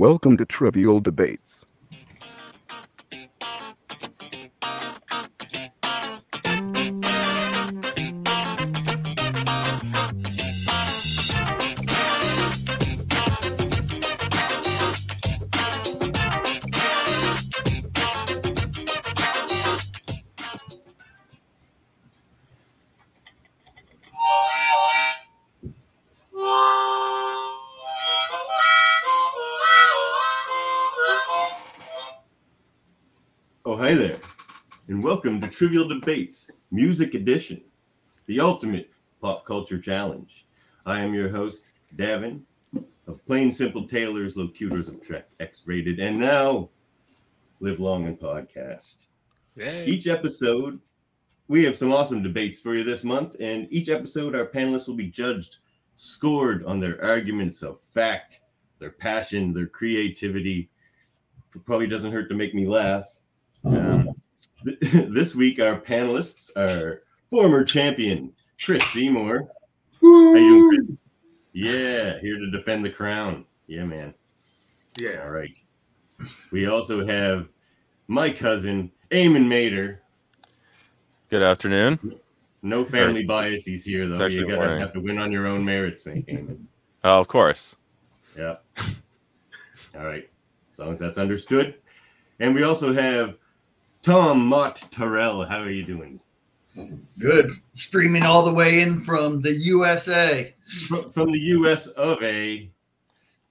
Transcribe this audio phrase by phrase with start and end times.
[0.00, 1.59] Welcome to Trivial Debates.
[35.22, 37.60] Welcome to Trivial Debates, Music Edition,
[38.24, 38.88] the ultimate
[39.20, 40.46] pop culture challenge.
[40.86, 42.40] I am your host, Davin,
[43.06, 46.70] of Plain Simple Tailors, Locutors of Trek X Rated, and now
[47.60, 49.04] Live Long and Podcast.
[49.86, 50.80] Each episode,
[51.48, 54.94] we have some awesome debates for you this month, and each episode, our panelists will
[54.94, 55.58] be judged,
[55.96, 58.40] scored on their arguments of fact,
[58.78, 60.70] their passion, their creativity.
[61.54, 63.18] It probably doesn't hurt to make me laugh.
[63.66, 64.09] Um, th-
[64.80, 68.32] this week, our panelists are former champion
[68.62, 69.50] Chris Seymour.
[70.00, 70.98] How you doing, Chris?
[71.52, 73.44] Yeah, here to defend the crown.
[73.66, 74.14] Yeah, man.
[74.98, 75.22] Yeah.
[75.22, 75.56] All right.
[76.52, 77.48] We also have
[78.06, 80.02] my cousin Eamon Mater.
[81.30, 82.20] Good afternoon.
[82.62, 84.22] No family biases here, though.
[84.22, 84.80] actually You gotta morning.
[84.80, 86.26] have to win on your own merits, mate.
[86.26, 86.64] Eamon.
[87.02, 87.76] Oh, of course.
[88.36, 88.56] Yeah.
[89.96, 90.28] All right.
[90.72, 91.76] As long as that's understood.
[92.38, 93.36] And we also have
[94.02, 95.44] Tom Mott Terrell.
[95.46, 96.20] How are you doing?
[97.18, 97.50] Good.
[97.74, 100.54] Streaming all the way in from the USA.
[101.12, 102.70] From the US of A.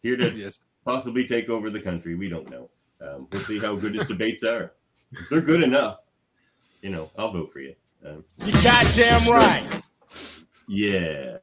[0.02, 0.62] Here to Yes.
[0.86, 2.16] possibly take over the country.
[2.16, 2.70] We don't know.
[3.02, 4.74] Um, we'll see how good his debates are.
[5.12, 6.00] If they're good enough,
[6.82, 7.76] you know, I'll vote for you.
[8.06, 9.82] Um, You goddamn right.
[10.68, 11.38] yeah.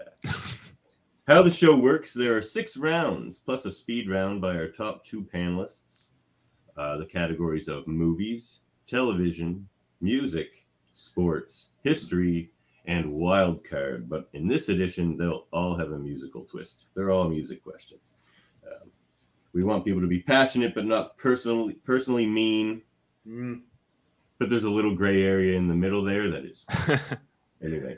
[1.29, 5.05] How the show works there are six rounds plus a speed round by our top
[5.05, 6.09] two panelists.
[6.77, 9.69] Uh, the categories of movies, television,
[10.01, 12.51] music, sports, history,
[12.87, 14.09] and wild card.
[14.09, 16.87] But in this edition, they'll all have a musical twist.
[16.95, 18.15] They're all music questions.
[18.67, 18.91] Um,
[19.53, 22.83] we want people to be passionate but not personally personally mean.
[23.27, 23.63] Mm.
[24.39, 26.67] But there's a little gray area in the middle there that is
[27.65, 27.97] Anyway,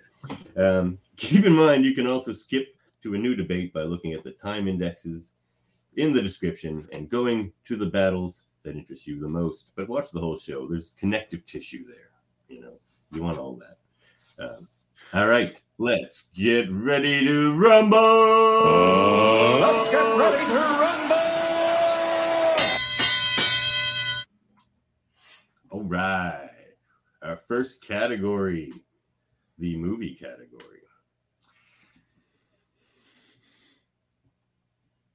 [0.57, 4.23] um, keep in mind you can also skip to a new debate by looking at
[4.23, 5.33] the time indexes
[5.97, 9.73] in the description and going to the battles that interests you the most.
[9.77, 10.67] But watch the whole show.
[10.69, 12.11] There's connective tissue there.
[12.49, 12.79] You know,
[13.13, 13.79] you want all that.
[14.43, 14.69] Um,
[15.15, 17.99] all right, let's get ready to rumble.
[19.61, 20.99] Let's get ready to rumble.
[25.71, 26.51] All right.
[27.23, 28.73] Our first category,
[29.59, 30.81] the movie category.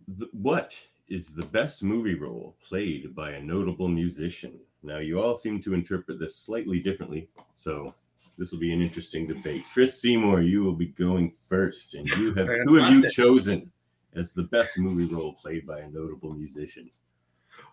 [0.07, 0.75] The, what
[1.07, 4.59] is the best movie role played by a notable musician?
[4.81, 7.93] Now, you all seem to interpret this slightly differently, so
[8.37, 9.63] this will be an interesting debate.
[9.73, 13.71] Chris Seymour, you will be going first, and you have who have you chosen
[14.15, 16.89] as the best movie role played by a notable musician?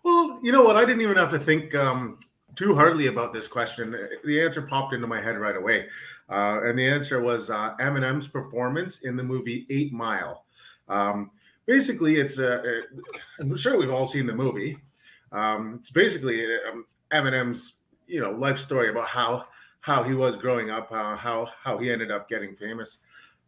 [0.03, 0.77] Well, you know what?
[0.77, 2.19] I didn't even have to think um,
[2.57, 3.95] too hardly about this question.
[4.25, 5.87] The answer popped into my head right away.
[6.29, 10.45] Uh, and the answer was uh, Eminem's performance in the movie Eight Mile.
[10.89, 11.31] Um,
[11.71, 12.81] basically, it's a, a,
[13.39, 14.77] I'm sure we've all seen the movie.
[15.31, 17.75] Um, it's basically um, Eminem's,
[18.09, 19.47] you know, life story about how
[19.83, 22.99] how he was growing up, uh, how how he ended up getting famous.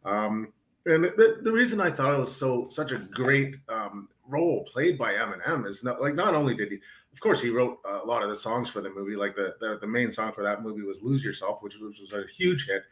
[0.05, 0.53] Um,
[0.87, 4.97] and the, the reason I thought it was so such a great um, role played
[4.97, 6.79] by Eminem is not like not only did he,
[7.13, 9.17] of course, he wrote a lot of the songs for the movie.
[9.17, 12.13] Like the the, the main song for that movie was "Lose Yourself," which, which was
[12.13, 12.85] a huge hit.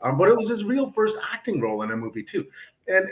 [0.00, 2.46] Um, but it was his real first acting role in a movie too.
[2.86, 3.08] And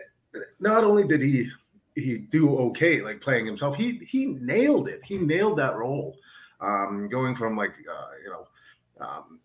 [0.60, 1.50] not only did he
[1.94, 5.00] he do okay, like playing himself, he he nailed it.
[5.04, 6.16] He nailed that role.
[6.60, 8.46] Um, going from like uh, you know.
[9.00, 9.40] Um,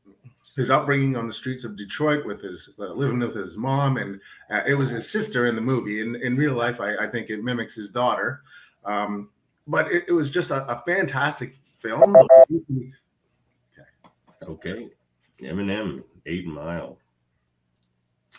[0.56, 4.20] his upbringing on the streets of Detroit with his uh, living with his mom, and
[4.52, 6.02] uh, it was his sister in the movie.
[6.02, 8.42] In in real life, I, I think it mimics his daughter.
[8.84, 9.30] Um,
[9.68, 12.16] but it, it was just a, a fantastic film.
[14.44, 14.90] Okay.
[15.42, 16.98] Eminem, Eight Mile.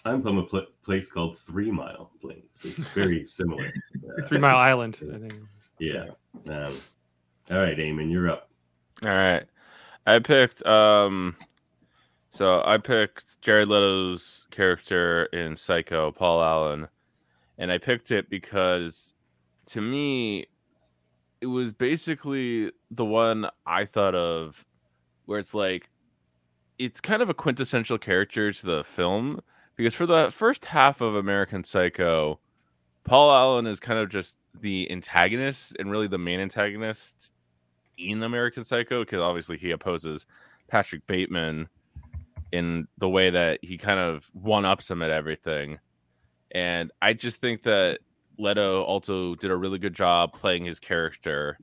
[0.05, 2.61] I'm from a pl- place called Three Mile Plains.
[2.65, 3.73] It's very similar.
[3.97, 5.35] Uh, Three Mile Island, I think.
[5.79, 6.07] yeah.
[6.49, 6.75] Um,
[7.51, 8.49] all right, Eamon, you're up.
[9.03, 9.45] All right.
[10.07, 11.37] I picked um
[12.33, 16.89] so I picked Jared Leto's character in Psycho, Paul Allen,
[17.59, 19.13] and I picked it because
[19.67, 20.47] to me
[21.41, 24.65] it was basically the one I thought of
[25.27, 25.91] where it's like
[26.79, 29.41] it's kind of a quintessential character to the film
[29.81, 32.39] because for the first half of American Psycho,
[33.05, 37.33] Paul Allen is kind of just the antagonist and really the main antagonist
[37.97, 40.27] in American Psycho because obviously he opposes
[40.69, 41.71] Patrick Bateman
[42.53, 45.79] in the way that he kind of one ups him at everything.
[46.51, 48.01] And I just think that
[48.37, 51.57] Leto also did a really good job playing his character,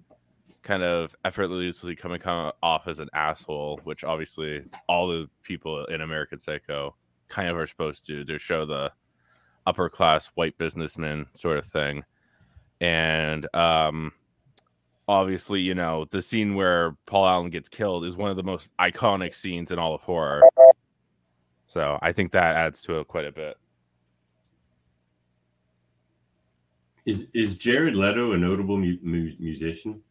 [0.63, 6.39] kind of effortlessly coming off as an asshole, which obviously all the people in American
[6.39, 6.95] Psycho
[7.29, 8.91] kind of are supposed to to show the
[9.65, 12.03] upper class white businessman sort of thing.
[12.81, 14.13] And um
[15.07, 18.69] obviously, you know, the scene where Paul Allen gets killed is one of the most
[18.79, 20.41] iconic scenes in all of horror.
[21.65, 23.57] So I think that adds to it quite a bit.
[27.05, 30.01] Is is Jared Leto a notable mu- mu- musician?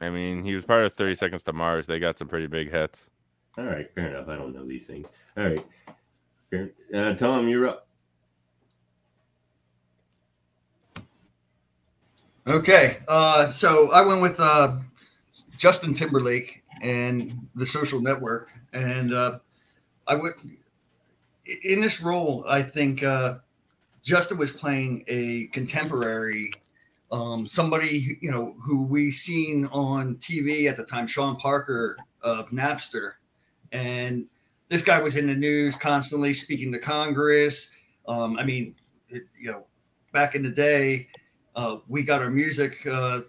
[0.00, 1.86] I mean, he was part of 30 Seconds to Mars.
[1.86, 3.10] They got some pretty big hits.
[3.58, 4.28] All right, fair enough.
[4.28, 5.10] I don't know these things.
[5.36, 5.64] All right,
[6.94, 7.86] Uh, Tom, you're up.
[12.46, 14.78] Okay, uh, so I went with uh,
[15.58, 19.40] Justin Timberlake and the Social Network, and uh,
[20.06, 20.34] I would
[21.64, 22.44] in this role.
[22.48, 23.38] I think uh,
[24.04, 26.52] Justin was playing a contemporary,
[27.10, 32.50] um, somebody you know who we seen on TV at the time, Sean Parker of
[32.50, 33.14] Napster,
[33.72, 34.26] and
[34.68, 37.70] this guy was in the news constantly, speaking to Congress.
[38.08, 38.74] Um, I mean,
[39.08, 39.66] it, you know,
[40.12, 41.08] back in the day
[41.54, 43.20] uh, we got our music, uh,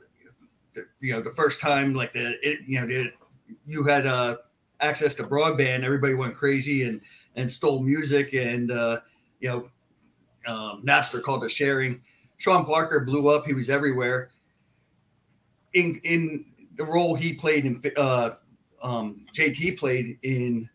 [0.99, 3.11] you know, the first time like the, it, you know, the,
[3.65, 4.37] you had uh,
[4.81, 7.01] access to broadband, everybody went crazy and
[7.35, 8.97] and stole music, and uh,
[9.39, 9.69] you know,
[10.51, 12.01] um, Napster called it sharing.
[12.37, 14.29] Sean Parker blew up; he was everywhere.
[15.73, 16.45] In in
[16.75, 18.31] the role he played in, uh,
[18.83, 20.69] um, JT played in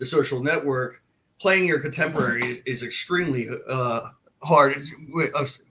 [0.00, 1.02] the Social Network,
[1.40, 4.08] playing your contemporary is, is extremely uh,
[4.42, 4.82] hard.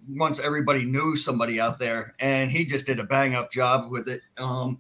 [0.08, 4.08] Once everybody knew somebody out there and he just did a bang up job with
[4.08, 4.80] it um.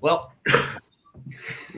[0.00, 0.34] Well.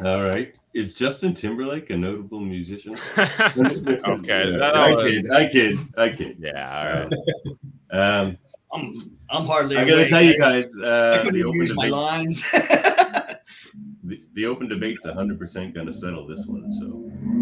[0.05, 0.55] All right.
[0.75, 2.97] Is justin timberlake a notable musician?
[3.17, 6.37] Okay yeah, i kid i kid i kid.
[6.41, 7.09] Yeah
[7.93, 8.19] all right.
[8.21, 8.39] Um
[8.73, 8.93] i'm
[9.31, 10.09] i'm hardly i gotta awake.
[10.09, 12.43] tell you guys uh I couldn't use my lines
[14.35, 16.73] the, open debate's 100% going to settle this one.
[16.75, 16.87] So,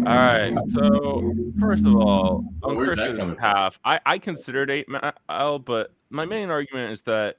[0.09, 0.53] all right.
[0.69, 5.91] So, first of all, on Where's that Christian's behalf, I, I considered Eight Mile, but
[6.09, 7.37] my main argument is that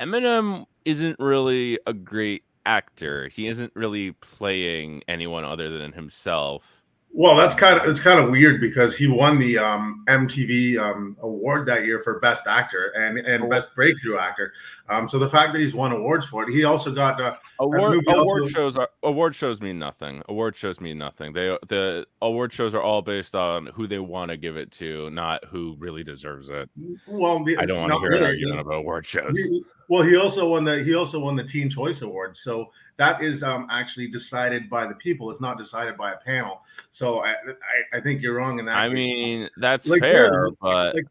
[0.00, 3.28] Eminem isn't really a great actor.
[3.28, 6.83] He isn't really playing anyone other than himself.
[7.16, 11.16] Well, that's kind of it's kind of weird because he won the um, MTV um,
[11.22, 14.52] award that year for best actor and and best breakthrough actor.
[14.88, 18.02] Um, so the fact that he's won awards for it, he also got uh, award
[18.08, 18.46] award also...
[18.48, 18.76] shows.
[18.76, 20.24] Are, award shows mean nothing.
[20.28, 21.32] Award shows mean nothing.
[21.32, 25.08] They the award shows are all based on who they want to give it to,
[25.10, 26.68] not who really deserves it.
[27.06, 28.24] Well, the, I don't want to hear really.
[28.24, 29.36] an argument about award shows.
[29.36, 32.36] He, well, he also won the he also won the Teen Choice Award.
[32.36, 35.30] So that is um, actually decided by the people.
[35.30, 36.62] It's not decided by a panel.
[36.90, 38.76] So I I, I think you're wrong in that.
[38.76, 38.94] I case.
[38.94, 41.04] mean, that's like, fair, but like,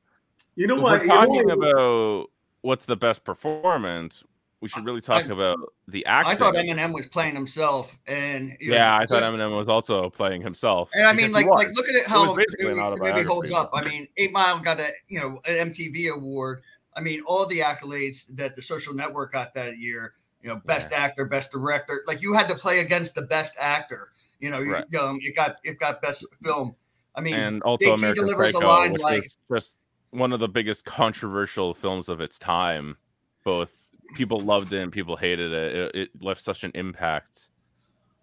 [0.55, 1.01] you know what?
[1.01, 2.29] We're talking you know, about
[2.61, 4.23] what's the best performance.
[4.61, 5.57] We should really talk I, about
[5.89, 6.29] the actor.
[6.29, 10.09] I thought Eminem was playing himself, and yeah, know, I thought just, Eminem was also
[10.09, 10.89] playing himself.
[10.93, 12.65] And I mean, like, like look at it how it the
[12.97, 13.71] movie, movie holds up.
[13.73, 16.61] I mean, Eight Mile got a you know an MTV award.
[16.95, 20.13] I mean, all the accolades that the Social Network got that year
[20.43, 20.99] you know, best yeah.
[20.99, 22.03] actor, best director.
[22.05, 24.09] Like you had to play against the best actor.
[24.39, 24.85] You know, right.
[24.91, 26.75] you, um, it got it got best film.
[27.15, 29.77] I mean, and also JT American delivers Psycho, a line like just
[30.11, 32.97] one of the biggest controversial films of its time.
[33.45, 33.71] Both
[34.15, 35.75] people loved it and people hated it.
[35.75, 37.47] It, it left such an impact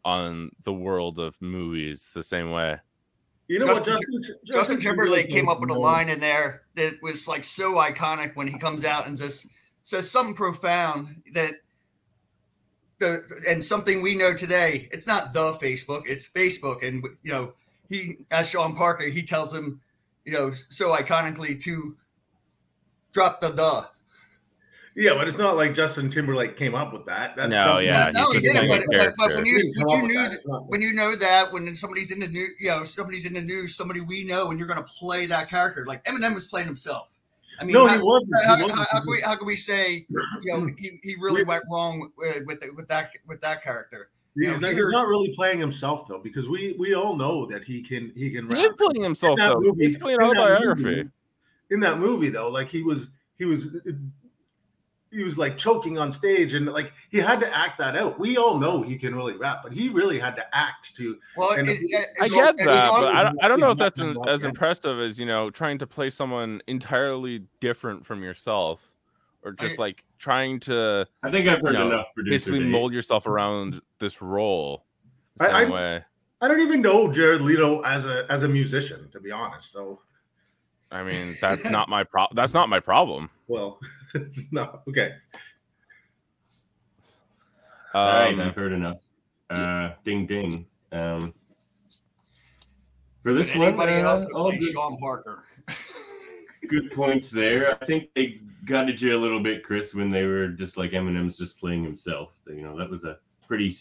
[0.04, 2.78] on the world of movies the same way.
[3.48, 6.62] You know Justin, what, Justin, Justin, Justin Timberlake came up with a line in there
[6.76, 9.48] that was like so iconic when he comes out and just
[9.82, 11.54] says something profound that
[13.00, 14.88] the and something we know today.
[14.92, 17.52] It's not the Facebook, it's Facebook, and you know
[17.88, 19.80] he as Sean Parker he tells him,
[20.24, 21.96] you know, so iconically to
[23.12, 23.88] drop the the.
[24.96, 27.34] Yeah, but it's not like Justin Timberlake came up with that.
[27.36, 28.68] That's no, yeah, no, he didn't.
[28.68, 32.10] But, but, but, when you, when you knew that, when you know that when somebody's
[32.10, 34.82] in the news, you know, somebody's in the news, somebody we know, and you're going
[34.82, 37.08] to play that character, like Eminem was playing himself.
[37.60, 38.32] I mean, no, how, he wasn't.
[38.46, 38.78] How, he wasn't.
[38.80, 40.06] How, how, can we, how can we say,
[40.42, 44.10] you know, he, he really went wrong with with, the, with that with that character?
[44.34, 47.44] He's, You know, not, he's not really playing himself though, because we we all know
[47.46, 48.48] that he can he can.
[48.48, 48.64] He rap.
[48.64, 49.60] is playing himself though.
[49.60, 50.82] movie- He's playing autobiography.
[50.82, 51.08] movie-
[51.70, 53.66] In that movie though, like he was he was
[55.10, 58.18] he was like choking on stage and like he had to act that out.
[58.18, 61.16] We all know he can really rap, but he really had to act to.
[61.36, 63.78] Well, And it, it- I as get that, but I don't, I don't know if
[63.78, 68.80] that's an, as impressive as you know trying to play someone entirely different from yourself,
[69.42, 72.68] or just I- like trying to I think I've heard No, enough producer basically Dave.
[72.68, 74.84] mold yourself around this role
[75.38, 76.04] the I- I- way.
[76.42, 79.72] I don't even know Jared Leto as a as a musician, to be honest.
[79.72, 80.00] So,
[80.90, 82.34] I mean, that's not my problem.
[82.36, 83.28] That's not my problem.
[83.48, 83.78] well,
[84.14, 85.12] it's not okay.
[87.92, 89.02] All right, Um, I've heard enough.
[89.48, 90.66] Uh, ding ding.
[90.92, 91.34] Um,
[93.22, 95.44] for this one, uh, else can all good, Sean Parker.
[96.68, 97.76] good points there.
[97.80, 101.36] I think they gutted you a little bit, Chris, when they were just like Eminem's
[101.36, 102.30] just playing himself.
[102.46, 103.74] You know, that was a pretty.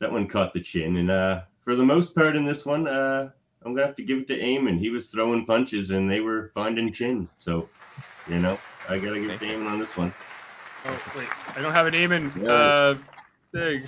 [0.00, 3.30] That one caught the chin, and uh, for the most part in this one, uh,
[3.64, 4.78] I'm gonna have to give it to Eamon.
[4.78, 7.28] He was throwing punches, and they were finding chin.
[7.40, 7.68] So,
[8.28, 8.58] you know,
[8.88, 10.12] I gotta get Damon on this one.
[10.86, 12.50] Oh wait, I don't have an Damon Yeah.
[12.50, 12.94] uh,
[13.52, 13.82] thing.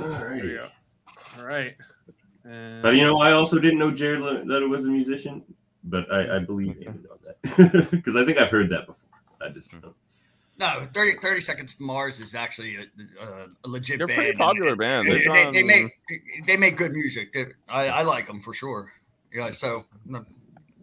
[0.00, 0.68] All There you go.
[1.38, 1.74] All right.
[2.44, 5.42] And But you know, I also didn't know Jared Le- Leto was a musician,
[5.84, 9.08] but I, I believe him on that because I think I've heard that before.
[9.40, 9.94] I just don't.
[10.58, 14.16] No, 30, 30 Seconds to Mars is actually a, a, a legit they're band.
[14.16, 15.08] pretty and popular band.
[15.08, 15.92] They, They've they, make
[16.46, 17.34] they make good music.
[17.68, 18.92] I, I like them for sure.
[19.32, 20.24] Yeah, so no,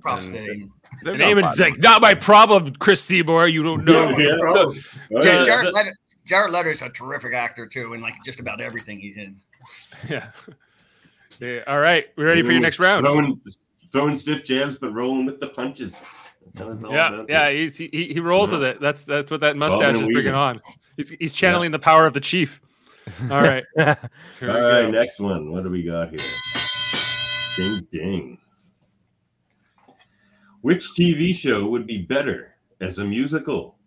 [0.02, 0.74] props to And- them.
[1.04, 3.48] they've and done Eamon's like, not my problem, Chris Seymour.
[3.48, 4.10] You don't know.
[4.18, 4.38] Yeah.
[5.12, 5.44] Oh, yeah.
[5.44, 5.90] Jared, Leto,
[6.26, 9.36] Jared Leto's a terrific actor too, and like just about everything he's in.
[10.10, 10.30] Yeah.
[11.40, 11.64] Yeah.
[11.68, 12.08] All right.
[12.18, 13.06] We ready for your next round?
[13.06, 13.42] Throwing,
[13.92, 16.00] throwing stiff jabs, but rolling with the punches.
[16.46, 17.30] That's what it's all Yeah, about.
[17.30, 18.80] yeah, he's, he he he rolls with it.
[18.82, 20.62] That's that's what that mustache is and bringing on.
[20.98, 22.60] He's he's channeling the power of the chief.
[23.32, 23.64] All right.
[23.80, 23.98] All right,
[24.42, 24.92] go.
[24.92, 25.52] next one.
[25.52, 26.20] What do we got here?
[27.58, 28.38] Ding ding.
[30.62, 33.78] Which TV show would be better as a musical?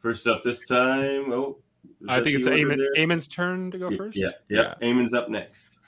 [0.00, 1.32] First up this time.
[1.32, 1.58] Oh,
[2.08, 2.78] I think it's the Eamon.
[2.96, 4.16] Eamon's turn to go Y- first.
[4.16, 4.74] Yeah, yeah.
[4.82, 5.80] Eamon's up next.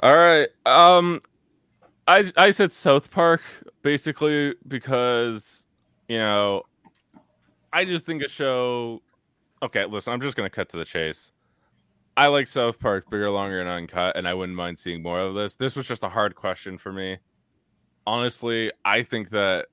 [0.00, 0.48] All right.
[0.66, 1.20] Um,
[2.06, 3.40] I I said South Park
[3.82, 5.64] basically because
[6.08, 6.64] you know
[7.72, 9.00] I just think a show.
[9.62, 10.12] Okay, listen.
[10.12, 11.32] I'm just gonna cut to the chase.
[12.16, 15.34] I like South Park bigger, longer, and uncut, and I wouldn't mind seeing more of
[15.34, 15.54] this.
[15.54, 17.18] This was just a hard question for me.
[18.06, 19.66] Honestly, I think that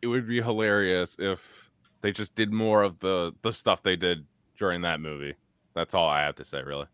[0.00, 4.26] it would be hilarious if they just did more of the the stuff they did
[4.58, 5.34] during that movie.
[5.74, 6.86] That's all I have to say, really.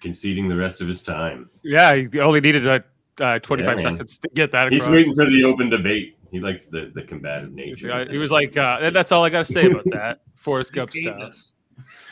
[0.00, 1.48] Conceding the rest of his time.
[1.62, 2.82] Yeah, he only needed a
[3.20, 6.16] uh, 25 Yeah, seconds to get that He's waiting for the open debate.
[6.30, 7.90] He likes the, the combative nature.
[7.92, 10.76] uh, he was like, uh, "That's all I got to say about that." Forrest He's
[10.76, 11.22] Gump beating style.
[11.26, 11.54] us.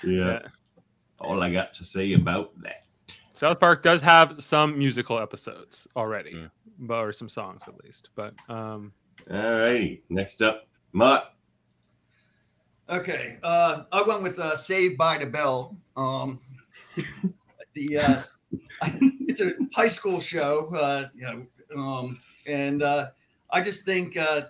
[0.05, 0.13] yeah.
[0.25, 0.39] Yeah.
[1.21, 2.85] All I got to say about that.
[3.39, 6.51] South Park does have some musical episodes already, Mm.
[6.81, 8.11] but or some songs at least.
[8.17, 8.93] But um,
[9.31, 10.03] All righty.
[10.09, 11.35] Next up, Mutt.
[12.91, 15.77] Okay, uh, I went with uh, Saved by the Bell.
[15.97, 16.41] Um,
[17.75, 18.23] the uh,
[19.29, 21.47] it's a high school show, uh, you know,
[21.81, 23.09] um, and uh,
[23.51, 24.43] I just think uh,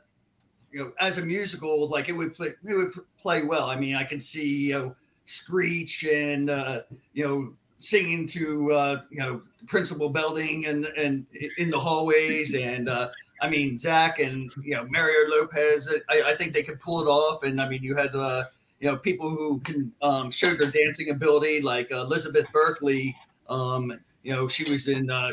[0.73, 3.68] you know, as a musical, like it would play, it would play well.
[3.68, 9.00] I mean, I can see you know Screech and uh, you know singing to uh,
[9.11, 11.26] you know principal Belding and and
[11.58, 12.88] in the hallways and.
[12.88, 13.08] Uh,
[13.40, 15.94] I mean, Zach and you know Mario Lopez.
[16.08, 17.44] I, I think they could pull it off.
[17.44, 18.44] And I mean, you had uh,
[18.80, 23.14] you know people who can um, show their dancing ability, like uh, Elizabeth Berkley.
[23.49, 23.92] Um,
[24.23, 25.32] you know, she was in uh,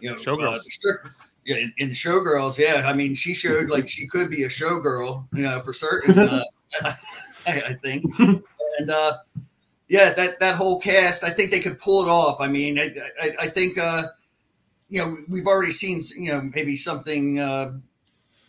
[0.00, 0.54] you know Showgirls.
[0.54, 1.08] Uh, strip,
[1.44, 2.58] yeah, in, in Showgirls.
[2.58, 5.26] Yeah, I mean, she showed like she could be a showgirl.
[5.34, 6.18] You know, for certain.
[6.18, 6.42] Uh,
[7.46, 8.04] I, I think.
[8.18, 9.18] And uh,
[9.88, 12.40] yeah, that that whole cast, I think they could pull it off.
[12.40, 13.78] I mean, I I, I think.
[13.78, 14.02] Uh,
[14.88, 17.72] you know, we've already seen, you know, maybe something uh,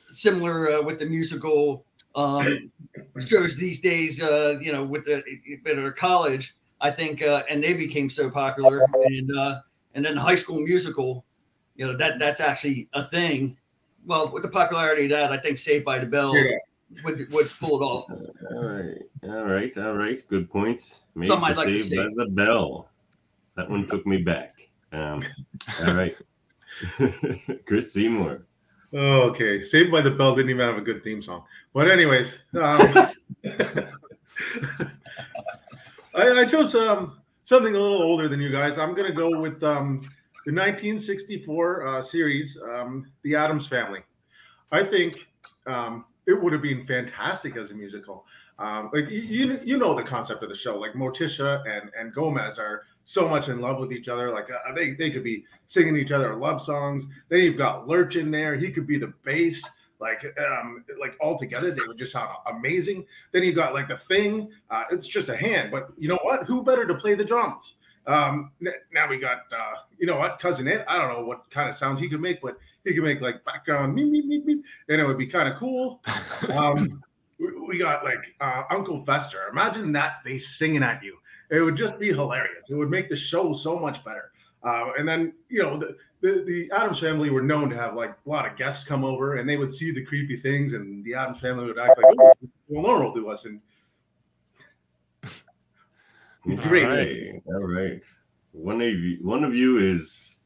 [0.10, 2.72] similar uh, with the musical um,
[3.20, 4.22] shows these days.
[4.22, 5.24] Uh, you know, with the
[5.78, 9.60] our college, I think, uh, and they became so popular, and uh,
[9.96, 11.26] and then High School Musical,
[11.76, 13.58] you know, that that's actually a thing.
[14.06, 16.58] Well, with the popularity of that, I think Saved by the Bell Yeah.
[17.04, 18.10] Would would pull it off.
[18.10, 18.98] All right.
[19.24, 19.78] All right.
[19.78, 20.28] All right.
[20.28, 21.04] Good points.
[21.16, 22.90] Made Something for I'd like to Saved by the bell.
[23.56, 24.70] That one took me back.
[24.92, 25.24] Um,
[25.86, 26.16] all right.
[27.66, 28.46] Chris Seymour.
[28.94, 31.44] Okay, Saved by the Bell didn't even have a good theme song.
[31.74, 32.80] But anyways, um,
[36.16, 38.78] I, I chose um, something a little older than you guys.
[38.78, 40.00] I'm gonna go with um,
[40.46, 44.00] the 1964 uh, series, um, The Addams Family.
[44.72, 45.18] I think
[45.66, 48.26] um, it would have been fantastic as a musical.
[48.60, 50.78] Um, like you- you, know the concept of the show.
[50.78, 54.32] Like Morticia and and Gomez are so much in love with each other.
[54.32, 57.06] Like uh, they they could be singing each other love songs.
[57.30, 58.56] Then you've got Lurch in there.
[58.56, 59.64] He could be the bass.
[60.00, 63.98] like um like all together they would just sound amazing then you got like the
[64.12, 67.24] thing uh it's just a hand but you know what who better to play the
[67.26, 67.66] drums
[68.08, 68.52] um
[68.94, 71.76] now we got uh you know what cousin Itt i don't know what kind of
[71.76, 75.02] sounds he could make but he could make like background meep, meep, meep, meep, and
[75.02, 76.02] it would be kind of cool.
[76.54, 77.04] Um
[77.40, 79.48] we, got like uh uncle fester.
[79.52, 81.18] Imagine that face singing at you.
[81.52, 82.70] It would just be hilarious.
[82.70, 84.32] It would make the show so much better.
[84.64, 88.16] Uh, and then you know the, the the Addams family were known to have like
[88.26, 91.14] a lot of guests come over, and they would see the creepy things, and the
[91.14, 92.34] Addams family would act like, "Oh,
[92.68, 93.62] well, normal to us." And
[96.56, 96.86] Great.
[96.86, 97.42] All right.
[97.48, 98.04] All right.
[98.54, 100.38] One of you, one of you is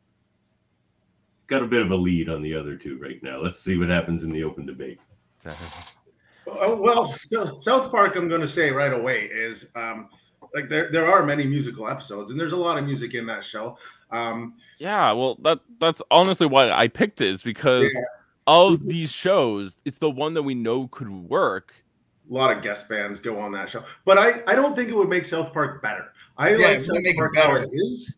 [1.48, 3.38] got a bit of a lead on the other two right now.
[3.38, 5.00] Let's see what happens in the open debate.
[5.46, 5.54] uh,
[6.78, 7.14] well,
[7.62, 10.10] South Park, I'm going to say right away is um,
[10.54, 13.44] like there there are many musical episodes, and there's a lot of music in that
[13.44, 13.78] show.
[14.12, 18.00] Um, Yeah, well, that that's honestly why I picked it is because Yeah.
[18.48, 21.74] of these shows, it's the one that we know could work.
[22.32, 24.96] A lot of guest bands go on that show, but I I don't think it
[24.96, 26.06] would make South Park better.
[26.38, 28.14] I Yeah, like it South make it Park how it is.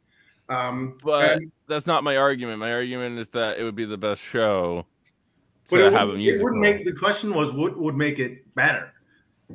[0.49, 2.59] Um, But and- that's not my argument.
[2.59, 4.85] My argument is that it would be the best show
[5.71, 8.19] But to it, have a would, it would make the question was what would make
[8.19, 8.91] it better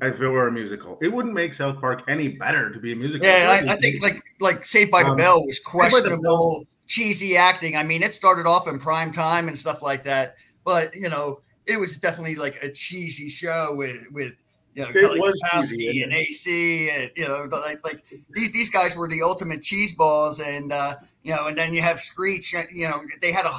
[0.02, 0.98] if it were a musical.
[1.02, 3.26] It wouldn't make South Park any better to be a musical.
[3.26, 6.66] Yeah, I, I think like like Saved by the Um, Bell was by Bell- questionable,
[6.86, 7.76] cheesy acting.
[7.76, 10.34] I mean, it started off in prime time and stuff like that,
[10.64, 14.34] but you know, it was definitely like a cheesy show with with
[14.78, 18.70] you know It Kelly was Kapowski and AC and you know like like these, these
[18.70, 20.92] guys were the ultimate cheese balls and uh,
[21.28, 22.54] you know, and then you have Screech.
[22.54, 23.52] uh, You know, they had a,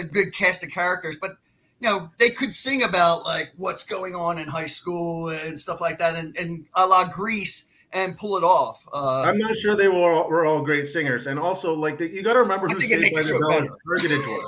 [0.00, 1.32] a good cast of characters, but
[1.80, 5.80] you know, they could sing about like what's going on in high school and stuff
[5.80, 8.86] like that, and, and a la Grease, and pull it off.
[8.92, 12.08] Uh, I'm not sure they were all, were all great singers, and also like the,
[12.08, 14.44] you got to remember who Saved by the Bell is targeted towards.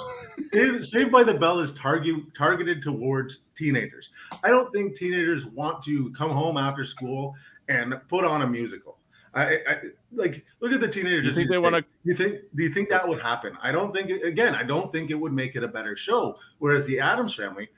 [0.53, 4.11] Saved- Saved by the Bell is target, targeted towards teenagers.
[4.43, 7.35] I don't think teenagers want to come home after school
[7.69, 8.99] and put on a musical.
[9.35, 9.77] I, I
[10.13, 11.25] like look at the teenagers.
[11.27, 12.41] You think they wanna- You think?
[12.55, 13.57] Do you think that would happen?
[13.63, 14.11] I don't think.
[14.11, 16.37] It, again, I don't think it would make it a better show.
[16.59, 17.71] Whereas the Addams Family,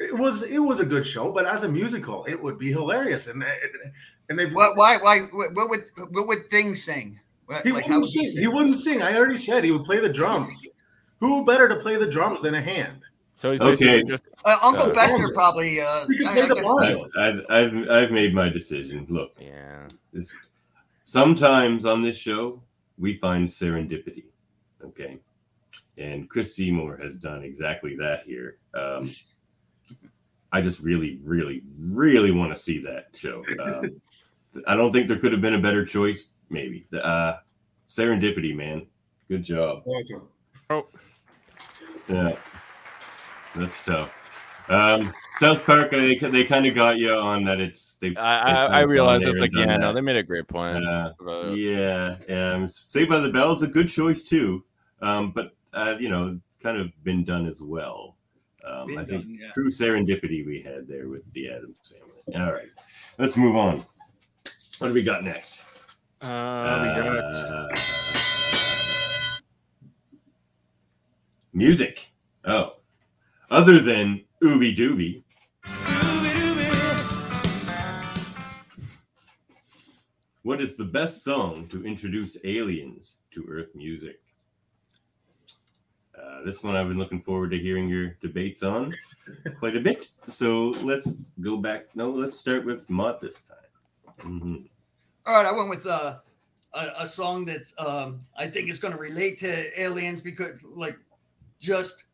[0.00, 3.28] it was it was a good show, but as a musical, it would be hilarious.
[3.28, 3.44] And
[4.28, 4.76] and they've What?
[4.76, 4.96] Why?
[5.00, 5.20] Why?
[5.32, 7.20] What what would what would things sing?
[7.46, 8.26] What, he like wouldn't would he sing.
[8.26, 8.40] sing?
[8.42, 9.00] He wouldn't sing.
[9.00, 10.48] I already said he would play the drums.
[11.20, 13.02] Who better to play the drums than a hand?
[13.34, 14.02] so he's Okay.
[14.02, 15.80] just Uh, Uncle Uh, Fester probably.
[15.80, 17.10] Uh, He I- play I the guess- violin.
[17.18, 19.06] I've, I've, I've made my decision.
[19.08, 19.86] Look, yeah.
[20.12, 20.32] It's,
[21.04, 22.62] sometimes on this show,
[22.98, 24.24] we find serendipity.
[24.84, 25.18] Okay.
[25.96, 28.58] And Chris Seymour has done exactly that here.
[28.74, 29.08] Um,
[30.52, 33.44] I just really, really, really want to see that show.
[33.60, 34.00] Um,
[34.66, 36.86] I don't think there could have been a better choice, maybe.
[36.92, 37.34] Uh,
[37.88, 38.86] serendipity, man.
[39.28, 39.82] Good job.
[39.86, 40.22] Awesome.
[42.08, 42.36] Yeah.
[43.54, 44.10] That's tough.
[44.68, 47.96] Um, South Park, they, they kind of got you on that it's.
[48.00, 49.80] They, I I, kinda I realized it's like yeah, that.
[49.80, 50.84] no, they made a great point.
[50.84, 51.56] Uh, about.
[51.56, 54.64] Yeah, um, Saved by the Bell is a good choice too,
[55.00, 58.16] um, but uh, you know, it's kind of been done as well.
[58.66, 59.50] Um, Been I think done, yeah.
[59.52, 62.44] true serendipity we had there with the Addams family.
[62.44, 62.68] All right,
[63.18, 63.82] let's move on.
[64.78, 65.62] What do we got next?
[66.20, 68.34] Uh, we got
[71.58, 72.12] music.
[72.44, 72.76] Oh,
[73.50, 75.24] other than Ooby Dooby.
[80.44, 84.20] What is the best song to introduce aliens to Earth music?
[86.16, 88.94] Uh, this one I've been looking forward to hearing your debates on
[89.58, 90.08] quite a bit.
[90.28, 91.94] So let's go back.
[91.96, 94.20] No, let's start with Mott this time.
[94.20, 94.68] Mhm.
[95.26, 96.14] All right, I went with uh,
[96.72, 100.96] a, a song that um, I think is going to relate to aliens because, like,
[101.58, 102.04] just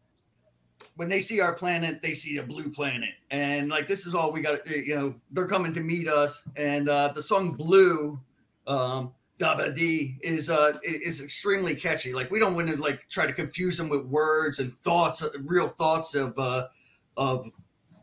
[0.96, 4.32] when they see our planet, they see a blue planet, and like this is all
[4.32, 4.60] we got.
[4.70, 8.20] You know, they're coming to meet us, and uh, the song "Blue,"
[8.66, 12.12] um, "Daba Dee" is uh, is extremely catchy.
[12.12, 15.68] Like, we don't want to like try to confuse them with words and thoughts, real
[15.68, 16.68] thoughts of uh,
[17.16, 17.50] of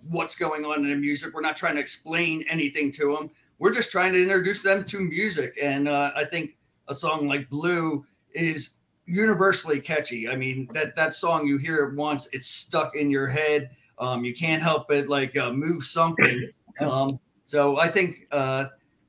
[0.10, 1.34] what's going on in the music.
[1.34, 5.00] We're not trying to explain anything to them we're just trying to introduce them to
[5.00, 6.58] music and uh, i think
[6.90, 8.74] a song like blue is
[9.06, 13.28] universally catchy i mean that that song you hear it once it's stuck in your
[13.28, 18.66] head um, you can't help but like uh, move something um, so i think uh,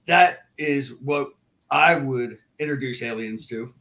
[0.07, 1.31] that is what
[1.71, 3.73] i would introduce aliens to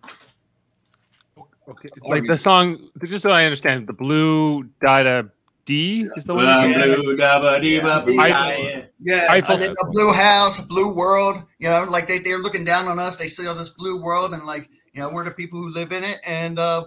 [1.67, 1.89] okay.
[2.01, 5.29] Like the song, just so I understand, the blue dada
[5.65, 6.45] D is the one.
[6.45, 6.95] Yeah.
[6.95, 8.27] blue, dabba, dee, ba, boo, Yeah.
[8.27, 8.85] yeah, yeah.
[8.99, 12.65] yeah I think a blue house a blue world you know like they, they're looking
[12.65, 15.31] down on us they see all this blue world and like you know we're the
[15.31, 16.85] people who live in it and uh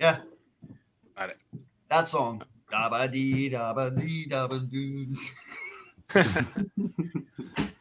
[0.00, 0.18] yeah
[1.16, 1.36] Got it.
[1.88, 5.06] that song Da ba dee da ba dee da ba doo.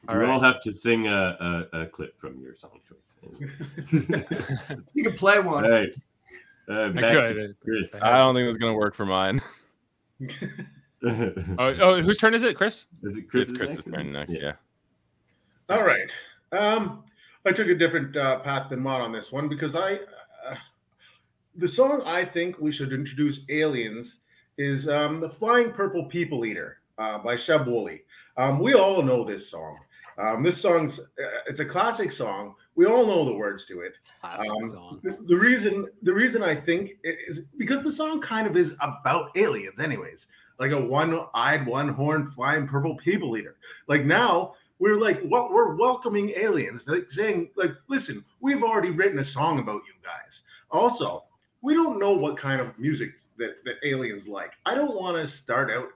[0.07, 0.29] All we right.
[0.29, 2.97] all have to sing a, a, a clip from your song choice.
[4.95, 5.69] You can play one.
[5.69, 5.89] right.
[6.67, 7.55] Uh, I back to could.
[7.63, 8.01] Chris.
[8.01, 9.41] I don't think it's gonna work for mine.
[11.01, 12.83] Oh, oh, whose turn is it, Chris?
[13.03, 13.95] Is it Chris, Chris's Chris's next?
[13.97, 14.31] turn next.
[14.33, 14.51] Yeah.
[15.69, 16.11] All right.
[16.51, 17.05] Um,
[17.49, 20.53] I took a different uh, path than Mott on this one because I, uh,
[21.55, 24.17] the song I think we should introduce aliens
[24.59, 28.03] is um, the Flying Purple People Eater uh, by Sheb Wooley.
[28.37, 29.79] Um, we all know this song.
[30.19, 31.03] Um, this song's uh,
[31.47, 32.53] it's a classic song.
[32.75, 33.93] We all know the words to it.
[34.21, 34.99] Classic Um, song.
[35.01, 38.73] The, the reason the reason I think it is because the song kind of is
[38.79, 40.27] about aliens, anyways.
[40.59, 43.55] Like a one-eyed, one-horned, flying purple people eater.
[43.87, 49.19] Like now we're like what we're welcoming aliens, like saying like, listen, we've already written
[49.19, 50.41] a song about you guys.
[50.71, 51.25] Also,
[51.61, 54.53] we don't know what kind of music that, that aliens like.
[54.65, 55.89] I don't want to start out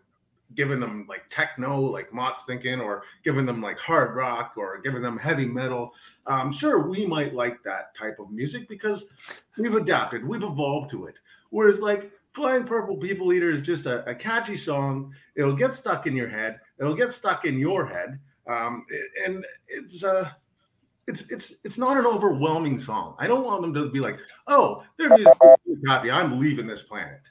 [0.56, 5.02] giving them like techno, like Mott's thinking, or giving them like hard rock, or giving
[5.02, 5.94] them heavy metal.
[6.28, 9.06] Um, sure, we might like that type of music because
[9.58, 11.16] we've adapted, we've evolved to it.
[11.50, 15.14] Whereas like Flying Purple People Eater is just a, a catchy song.
[15.36, 16.60] It'll get stuck in your head.
[16.80, 18.20] It'll get stuck in your head.
[18.48, 18.86] Um,
[19.26, 20.30] and it's uh
[21.08, 23.16] it's it's it's not an overwhelming song.
[23.20, 25.34] I don't want them to be like, oh, their music
[25.66, 26.12] is really.
[26.12, 27.22] I'm leaving this planet.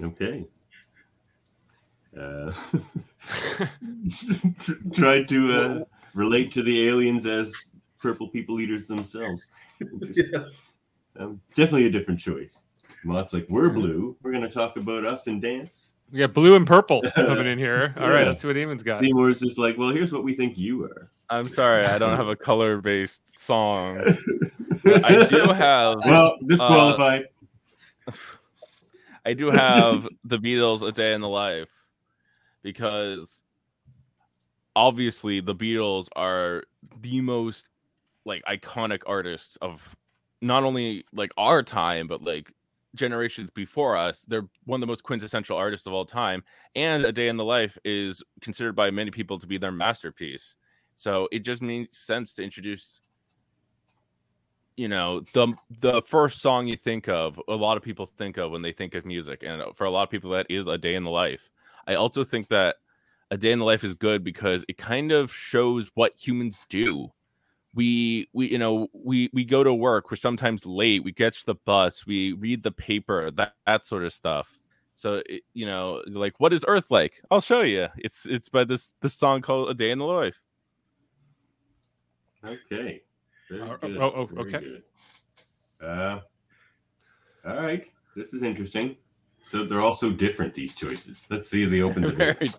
[0.00, 0.46] Okay.
[2.18, 2.52] Uh,
[4.94, 7.54] try to uh, relate to the aliens as
[7.98, 9.48] purple people eaters themselves.
[10.14, 10.62] Yes.
[11.18, 12.66] Um, definitely a different choice.
[13.04, 14.16] Mott's like, we're blue.
[14.22, 15.95] We're going to talk about us and dance.
[16.12, 17.94] We got blue and purple coming in here.
[17.98, 18.28] All right, Yeah.
[18.28, 18.98] let's see what Eamon's got.
[18.98, 21.10] Seymour's just like, well, here's what we think you are.
[21.28, 23.98] I'm sorry, I don't have a color based song.
[24.86, 27.26] I do have Well, disqualified.
[28.06, 28.12] Uh,
[29.24, 31.68] I do have the Beatles a day in the life
[32.62, 33.40] because
[34.76, 36.62] obviously the Beatles are
[37.00, 37.68] the most
[38.24, 39.96] like iconic artists of
[40.40, 42.52] not only like our time but like
[42.96, 44.24] generations before us.
[44.26, 46.42] They're one of the most quintessential artists of all time
[46.74, 50.56] and A Day in the Life is considered by many people to be their masterpiece.
[50.94, 53.00] So it just makes sense to introduce
[54.76, 58.50] you know the the first song you think of a lot of people think of
[58.50, 60.94] when they think of music and for a lot of people that is a day
[60.94, 61.50] in the life
[61.86, 62.76] i also think that
[63.30, 67.10] a day in the life is good because it kind of shows what humans do
[67.76, 71.54] we we you know we we go to work we're sometimes late we catch the
[71.54, 74.58] bus we read the paper that that sort of stuff
[74.96, 78.64] so it, you know like what is earth like i'll show you it's it's by
[78.64, 80.40] this this song called a day in the life
[82.44, 83.02] Okay.
[83.50, 83.96] Very Oh, good.
[83.98, 84.64] oh, oh, Very okay.
[84.64, 84.82] good.
[85.82, 86.20] Uh,
[87.46, 87.86] all right.
[88.14, 88.96] This is interesting.
[89.44, 91.26] So they're all so different, these choices.
[91.30, 92.56] Let's see the open debate.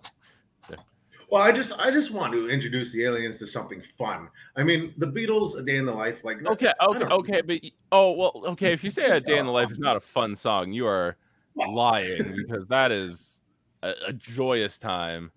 [1.30, 4.28] Well, I just I just want to introduce the aliens to something fun.
[4.56, 7.60] I mean, the Beatles, A Day in the Life, like Okay, okay, okay, but
[7.92, 8.72] oh well, okay.
[8.72, 11.16] If you say a day in the life is not a fun song, you are
[11.54, 13.40] lying because that is
[13.82, 15.30] a, a joyous time.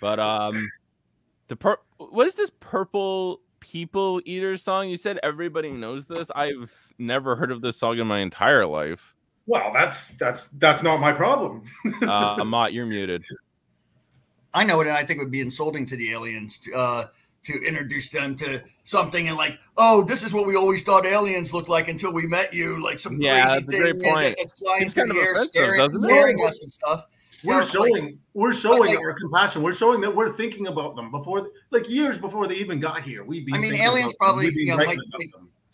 [0.00, 0.70] But um,
[1.48, 4.88] the pur- what is this purple people eater song?
[4.88, 6.30] You said everybody knows this.
[6.34, 9.14] I've never heard of this song in my entire life.
[9.46, 11.64] Well, that's that's that's not my problem.
[12.02, 13.24] Uh, Amat, you're muted.
[14.56, 17.04] I know it, and I think it would be insulting to the aliens to uh,
[17.44, 21.54] to introduce them to something and like, oh, this is what we always thought aliens
[21.54, 24.12] looked like until we met you, like some Yeah, crazy that's a great thing that-
[24.14, 24.34] point.
[24.38, 26.10] that's flying It's through the air, offensive, scaring, doesn't it?
[26.10, 27.04] scaring us and stuff.
[27.44, 29.62] we're Yeah, like- showing we're showing like- our compassion.
[29.62, 33.22] We're showing that we're thinking about them before, like years before they even got here.
[33.24, 33.52] We'd be.
[33.54, 35.02] I mean, aliens about probably, be you know, writing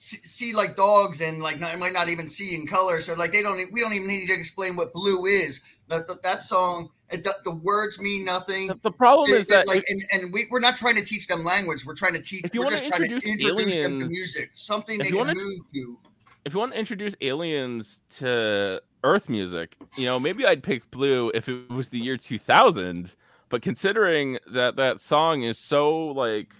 [0.02, 0.52] like- about like- them.
[0.52, 3.32] See, see like dogs and like not, might not even see in color, so like
[3.32, 3.72] they don't.
[3.72, 5.60] We don't even need to explain what blue is.
[5.88, 8.68] That that, that song, it, the, the words mean nothing.
[8.68, 11.26] The, the problem It- is that like, and, and we, we're not trying to teach
[11.28, 11.84] them language.
[11.86, 12.44] We're trying to teach.
[12.44, 15.34] If you We're just trying to introduce introduce them to music, something they can wanna-
[15.34, 15.98] move to.
[16.44, 21.30] if you want to introduce aliens to Earth music, you know, maybe I'd pick Blue
[21.34, 23.14] if it was the year 2000.
[23.50, 26.54] But considering that that song is so like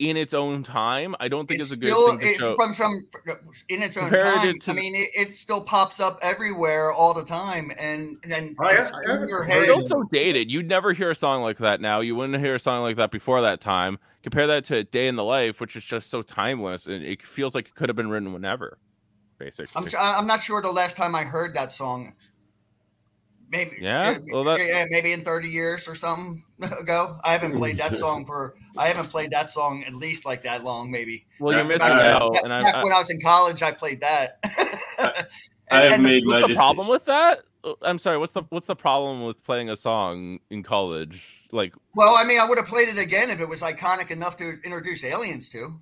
[0.00, 2.38] in its own time, I don't think It's it's, a good still thing to it,
[2.38, 2.54] show.
[2.56, 3.06] from from
[3.68, 4.48] in its own Compared time.
[4.48, 8.56] it to- I mean, it, it still pops up everywhere all the time, and and
[8.58, 9.58] oh, I- it's I in haven't your head.
[9.62, 10.50] It's also dated.
[10.50, 12.00] You'd never hear a song like that now.
[12.00, 13.98] You wouldn't hear a song like that before that time.
[14.22, 17.54] Compare that to Day in the Life, which is just so timeless, and it feels
[17.54, 18.78] like it could have been written whenever,
[19.38, 19.70] basically.
[19.98, 22.14] I'm I'm not sure the last time I heard that song.
[23.50, 24.16] Maybe Yeah?
[24.32, 26.42] Well, that- yeah, maybe in 30 years or something
[26.80, 27.18] ago.
[27.24, 28.54] I haven't played that song for.
[28.76, 31.26] I haven't played that song at least like that long, maybe.
[31.40, 34.00] well, you're missing out, Back- and back I, when I was in college, I played
[34.02, 34.38] that.
[35.72, 37.40] I have and the- made my What's the problem with that?
[37.64, 38.18] Uh, I'm sorry.
[38.18, 41.22] What's the what's the problem with playing a song in college?
[41.52, 44.36] Like, Well, I mean, I would have played it again if it was iconic enough
[44.36, 45.74] to introduce aliens to.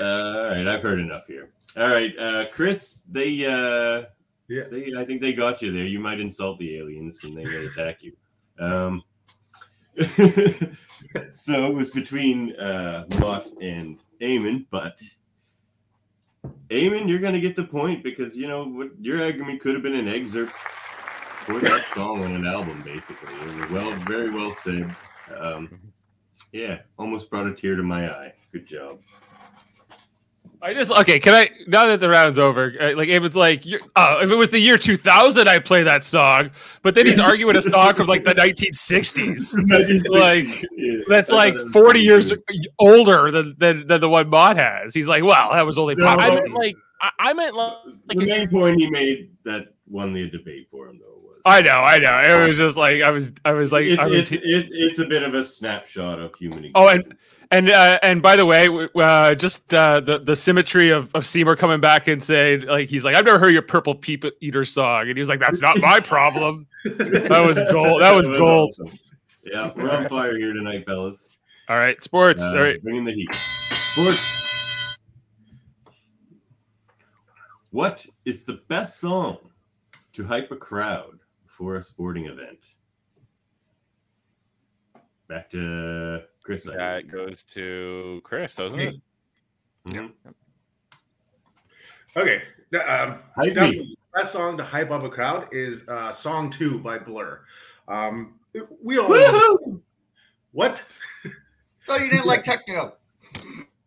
[0.00, 1.48] Uh, all right, I've heard enough here.
[1.76, 4.04] All right, uh, Chris, they, uh,
[4.48, 4.64] Yeah.
[4.70, 5.86] they, I think they got you there.
[5.86, 8.12] You might insult the aliens and they may attack you.
[8.58, 9.02] Um,
[11.32, 15.00] so it was between uh, Mott and Eamon, but
[16.70, 19.82] Eamon, you're going to get the point because you know what your argument could have
[19.82, 20.52] been an excerpt
[21.40, 23.34] for that song on an album, basically.
[23.34, 24.94] It was well, very well said.
[25.36, 25.80] Um,
[26.52, 28.34] yeah, almost brought a tear to my eye.
[28.52, 29.00] Good job.
[30.60, 31.20] I just okay.
[31.20, 32.74] Can I now that the round's over?
[32.80, 36.04] uh, Like Eamon's like, you're, oh, if it was the year 2000, I'd play that
[36.04, 36.50] song.
[36.82, 40.10] But then he's arguing a song from like the 1960s.
[40.10, 42.42] like Yeah, that's like that 40 years good.
[42.78, 44.94] older than, than than the one Mott has.
[44.94, 46.42] He's like, well, that was only No, I popular.
[46.42, 47.74] meant like I, I meant like,
[48.08, 51.17] the main point he made that won the debate for him, though, was
[51.48, 52.42] I know, I know.
[52.44, 54.98] It was just like I was, I was like, it's, I was, it's, it, it's
[54.98, 57.14] a bit of a snapshot of human Oh, and-
[57.50, 61.56] and uh, and by the way, uh, just uh, the the symmetry of of Seymour
[61.56, 65.08] coming back and saying like he's like, I've never heard your Purple Peep Eater song,
[65.08, 66.66] and he's like, that's not my problem.
[66.84, 68.02] That was gold.
[68.02, 68.70] That was gold.
[68.80, 68.98] awesome.
[69.44, 71.38] Yeah, we're on fire here tonight, fellas.
[71.70, 72.42] All right, sports.
[72.42, 72.82] Uh, All right.
[72.82, 73.28] Bringing the heat.
[73.94, 74.42] Sports.
[77.70, 79.38] What is the best song
[80.14, 81.17] to hype a crowd
[81.58, 82.60] for a sporting event?
[85.28, 86.62] Back to Chris.
[86.64, 87.12] That believe.
[87.12, 88.94] goes to Chris, doesn't it?
[89.88, 90.12] Mhm.
[92.16, 92.42] Okay.
[92.74, 96.98] Um, Hype the best song to hype up a crowd is uh, "Song Two by
[96.98, 97.40] Blur."
[97.88, 98.38] Um,
[98.82, 99.82] we all Woohoo!
[100.52, 100.82] what?
[101.82, 102.96] So you didn't like techno?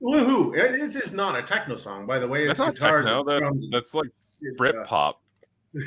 [0.01, 0.55] Woohoo!
[0.57, 2.45] It- This is not a techno song, by the way.
[2.47, 3.23] That's It's not guitars, techno.
[3.23, 4.09] That, drums, that's like
[4.41, 5.21] it's, Brit uh, pop.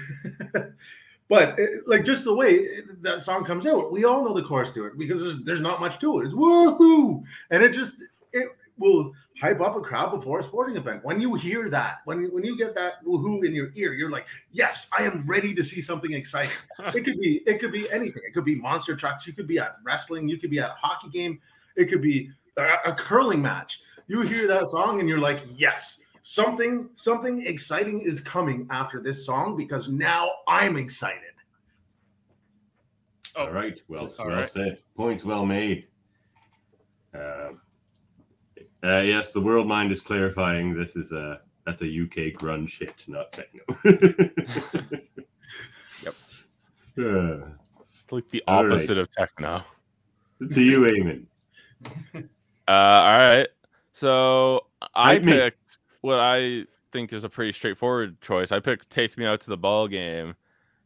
[1.29, 2.67] but uh, like just the way
[3.03, 5.81] that song comes out, we all know the chorus to it because there's there's not
[5.81, 6.27] much to it.
[6.27, 7.95] It's woohoo, and it just
[8.33, 11.05] it will hype up a crowd before a sporting event.
[11.05, 14.27] When you hear that, when when you get that woohoo in your ear, you're like,
[14.53, 16.53] yes, I am ready to see something exciting.
[16.95, 18.23] it could be it could be anything.
[18.27, 19.27] It could be monster trucks.
[19.27, 20.29] You could be at wrestling.
[20.29, 21.41] You could be at a hockey game.
[21.77, 23.81] It could be a, a curling match.
[24.07, 29.27] You hear that song and you're like, yes, something something exciting is coming after this
[29.27, 31.21] song because now I'm excited.
[33.37, 33.79] All right.
[33.89, 34.49] Well, All well right.
[34.49, 34.79] said.
[34.97, 35.87] Points well made.
[37.15, 37.61] Um,
[38.83, 40.75] uh, yes, the world mind is clarifying.
[40.75, 43.63] This is a that's a UK grunge hit, not techno.
[46.03, 46.15] Yep.
[46.99, 47.47] Uh,
[47.89, 48.73] It's like the All right.
[48.75, 49.63] opposite of techno.
[50.53, 51.27] to you, Eamon.
[52.67, 53.49] Uh, all right.
[53.93, 55.33] So I Hype me.
[55.33, 58.53] picked what I think is a pretty straightforward choice.
[58.53, 60.35] I picked "Take Me Out to the Ball Game"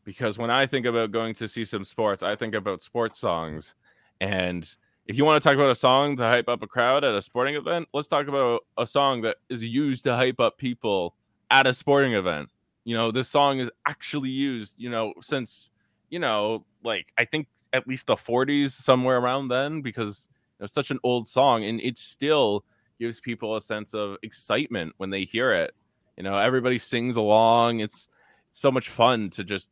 [0.04, 3.74] because when I think about going to see some sports, I think about sports songs.
[4.20, 4.64] And
[5.07, 7.20] if you want to talk about a song to hype up a crowd at a
[7.20, 11.16] sporting event, let's talk about a song that is used to hype up people
[11.50, 12.50] at a sporting event.
[12.85, 14.74] You know, this song is actually used.
[14.76, 15.72] You know, since
[16.11, 20.28] you know, like I think at least the 40s, somewhere around then, because
[20.61, 22.64] it's such an old song and it's still
[22.98, 25.74] gives people a sense of excitement when they hear it
[26.16, 28.08] you know everybody sings along it's,
[28.48, 29.68] it's so much fun to just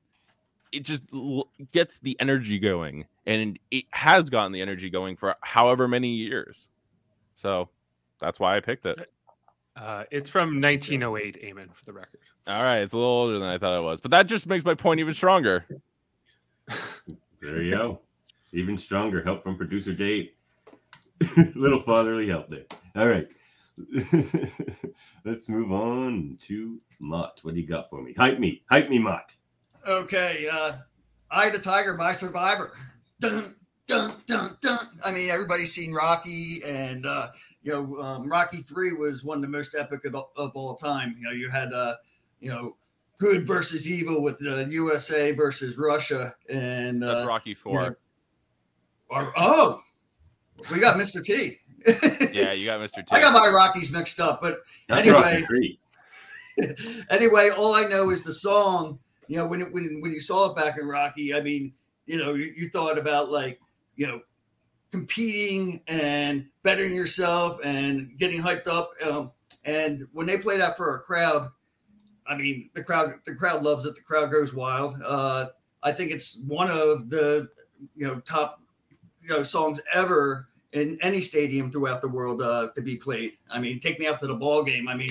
[0.73, 5.35] it just l- gets the energy going and it has gotten the energy going for
[5.41, 6.69] however many years
[7.35, 7.69] so
[8.21, 9.11] that's why i picked it
[9.77, 12.21] Uh, it's from 1908, Eamon, for the record.
[12.47, 14.65] all right it's a little older than i thought it was but that just makes
[14.65, 15.67] my point even stronger
[17.41, 18.01] There you go.
[18.53, 20.31] Even stronger help from producer Dave.
[21.55, 22.65] Little fatherly help there.
[22.95, 23.29] All right.
[25.25, 27.41] Let's move on to Mott.
[27.43, 28.15] What do you got for me?
[28.15, 28.63] Hype me.
[28.71, 29.37] Hype me, Mott.
[29.87, 30.79] Okay, uh,
[31.31, 32.73] Eye the Tiger, my survivor.
[33.21, 33.55] Dun,
[33.87, 34.79] dun, dun, dun.
[35.05, 37.29] I mean, everybody's seen Rocky, and uh,
[37.63, 41.15] you know, um, Rocky Three was one of the most epic of, of all time.
[41.19, 41.97] You know, you had uh,
[42.41, 42.77] you know,
[43.19, 47.95] good versus evil with the USA versus Russia, and that's uh, rocky you four know,
[49.09, 49.81] or- oh,
[50.71, 51.23] we got Mr.
[51.23, 51.59] T.
[52.33, 55.77] yeah you got mr t I got my Rockies mixed up, but That's Anyway.
[57.11, 58.99] Anyway, all I know is the song.
[59.29, 61.75] You know, when it, when when you saw it back in Rocky, I mean,
[62.07, 63.61] you know, you, you thought about like,
[63.97, 64.21] you know,
[64.91, 68.89] competing and bettering yourself and getting hyped up.
[69.07, 69.33] Um,
[69.67, 71.51] and when they play that for a crowd,
[72.27, 73.95] I mean, the crowd the crowd loves it.
[73.95, 74.97] The crowd goes wild.
[75.05, 75.49] Uh,
[75.83, 77.49] I think it's one of the
[77.95, 78.63] you know top
[79.27, 83.37] you know songs ever in any stadium throughout the world uh, to be played.
[83.51, 84.89] I mean, take me out to the ball game.
[84.89, 85.11] I mean,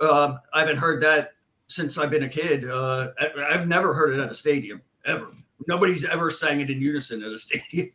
[0.00, 1.32] um, I haven't heard that
[1.66, 2.64] since I've been a kid.
[2.64, 5.28] Uh, I, have never heard it at a stadium ever.
[5.68, 7.90] Nobody's ever sang it in unison at a stadium.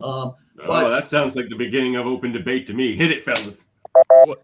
[0.00, 2.96] um, Oh, but that sounds like the beginning of open debate to me.
[2.96, 3.68] Hit it, fellas.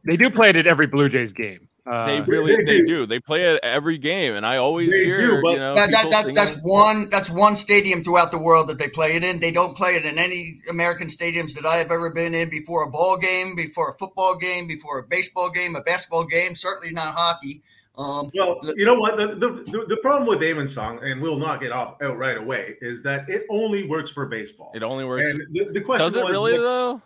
[0.05, 1.69] They do play it at every Blue Jays game.
[1.85, 2.87] Uh, They really they they do.
[2.87, 3.07] do.
[3.07, 5.91] They play it every game, and I always They hear do, but you know that,
[5.91, 6.69] that, people that, that's singing.
[6.69, 9.41] one that's one stadium throughout the world that they play it in.
[9.41, 12.85] They don't play it in any American stadiums that I have ever been in before
[12.85, 16.55] a ball game, before a football game, before a baseball game, a basketball game.
[16.55, 17.63] Certainly not hockey.
[17.99, 19.17] Um, Well, you know what?
[19.19, 22.39] The, the, the, the problem with Eamon's song, and we'll knock it off out right
[22.39, 24.71] away, is that it only works for baseball.
[24.75, 25.27] It only works.
[25.27, 27.03] and the, the question Does it was, really like, though?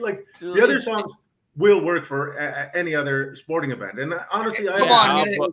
[0.00, 1.12] like the other It's- songs
[1.56, 3.98] will work for a, a- any other sporting event.
[3.98, 5.52] And honestly, I, on,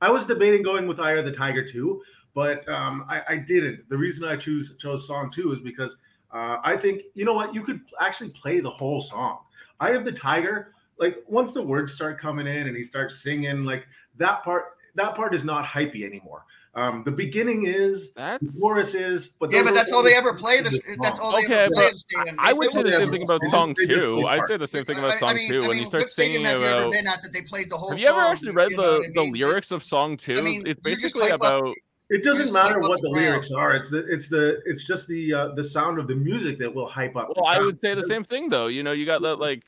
[0.00, 2.02] I, I was debating going with Eye of the Tiger too,
[2.34, 3.88] but um, I, I didn't.
[3.88, 5.96] The reason I choose chose song two is because
[6.32, 9.38] uh, I think you know what you could actually play the whole song.
[9.80, 13.64] Eye of the Tiger, like once the words start coming in and he starts singing,
[13.64, 14.64] like that part.
[14.96, 16.44] That part is not hypey anymore.
[16.76, 20.34] Um, the beginning is, That's the chorus is, but yeah, but that's all they ever
[20.34, 20.60] play.
[20.60, 21.26] This, that's song.
[21.26, 22.36] all they Okay, ever play but stadium.
[22.40, 24.26] I They- would say the same thing about song two.
[24.26, 25.68] I'd say the same thing about song two.
[25.68, 27.90] When you start singing have you ever about, been at that they played the whole
[27.90, 29.32] have you ever actually read You the I the mean?
[29.32, 30.42] lyrics of song two?
[30.42, 31.74] mean, it's basically about
[32.10, 33.74] It doesn't matter what the the lyrics are.
[33.76, 36.88] It's the it's the it's just the uh, the sound of the music that will
[36.88, 37.28] hype up.
[37.36, 38.66] Well, I would say the same thing though.
[38.66, 39.62] You know, you got that like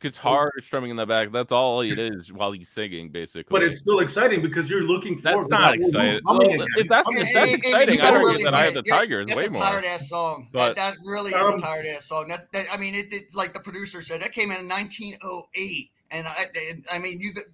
[0.00, 1.32] guitar strumming in the back.
[1.32, 3.48] That's all it is while he's singing, basically.
[3.50, 5.50] But it's still exciting because you're looking for that's forward.
[5.50, 6.20] not exciting.
[6.24, 8.74] Well, if that's And- if that's and you exciting, I gotta really that I have
[8.74, 9.62] the yeah, Tiger is That's way a more.
[9.62, 10.48] tired ass song.
[10.52, 12.28] But- that, that really is Um, a tired ass song.
[12.28, 16.26] That, that I mean, it, it like the producer said, that came in 1908, and
[16.26, 16.44] I,
[16.92, 17.44] I mean, you could.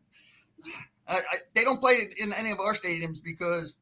[1.09, 3.77] I, I, they don't play it in any of our stadiums because,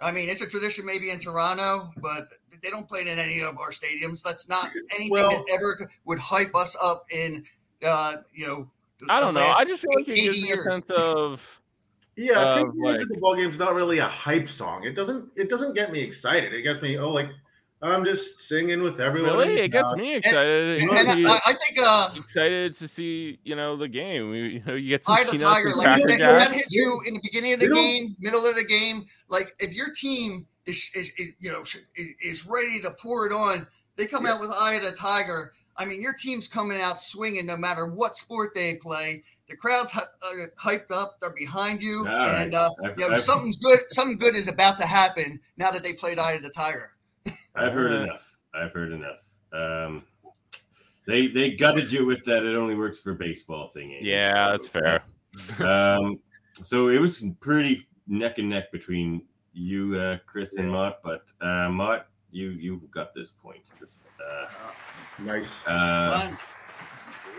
[0.00, 2.28] I mean, it's a tradition maybe in Toronto, but
[2.62, 4.22] they don't play it in any of our stadiums.
[4.24, 7.44] That's not anything Well- that ever would hype us up in,
[7.84, 8.70] uh, you know.
[9.08, 9.52] I don't know.
[9.56, 11.40] I just feel like it 80 gives me a sense of
[12.16, 14.84] Yeah, Uh, taking me like- to the ball game's not really a hype song.
[14.84, 16.52] It doesn't it doesn't get me excited.
[16.52, 17.28] It gets me oh like
[17.80, 19.36] I'm just singing with everyone.
[19.36, 19.60] really.
[19.60, 20.82] It gets me excited.
[20.82, 24.30] And, It and I, I think uh, excited to see you know the game.
[24.30, 27.00] We, you know, you get some Eye of the Tiger, like that, that hits you
[27.06, 29.04] in the beginning of the You know- game, middle of the game.
[29.28, 31.76] Like if your team is, is, is you know is,
[32.20, 33.64] is ready to pour it on,
[33.94, 35.52] they come out with Eye of the Tiger.
[35.78, 39.22] I mean, your team's coming out swinging no matter what sport they play.
[39.48, 42.42] The crowd's hy- uh, hyped up; they're behind you, All right.
[42.42, 43.78] and uh, I've, you know I've- something's good.
[43.88, 46.90] Something good is about to happen now that they played Eye of the Tiger.
[47.54, 48.38] I've heard Uh, enough.
[48.54, 49.24] I've heard enough.
[49.52, 50.02] Um,
[51.06, 52.44] they they gutted you with that.
[52.44, 54.04] It only works for baseball singing.
[54.04, 54.68] Yeah, So, that's
[55.58, 55.66] fair.
[55.66, 56.18] um,
[56.52, 59.22] so it was pretty neck and neck between
[59.54, 60.98] you, uh, Chris, and Mott.
[61.02, 63.62] But uh, Mott, you you got this point.
[63.80, 64.48] This, uh,
[65.22, 65.54] nice.
[65.66, 66.30] uh,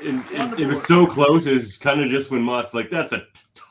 [0.02, 1.46] it, it, it was so close.
[1.48, 3.24] It was kind of just when Mott's like, "That's a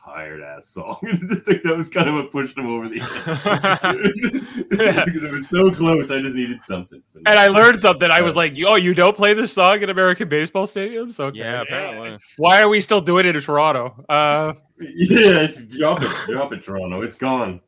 [0.05, 4.63] tired ass song." It's like that was kind of what pushed him over the edge
[5.05, 6.11] because it was so close.
[6.11, 7.01] I just needed something.
[7.13, 7.41] But and no.
[7.41, 8.09] I learned something.
[8.11, 11.19] I was like, "Oh, you don't play this song in American baseball stadiums?
[11.19, 11.39] Okay.
[11.39, 12.17] Yeah, apparently.
[12.37, 14.03] Why are we still doing it in Toronto?
[14.07, 17.01] Uh, Yes, drop it, drop it, Toronto.
[17.01, 17.59] It's gone.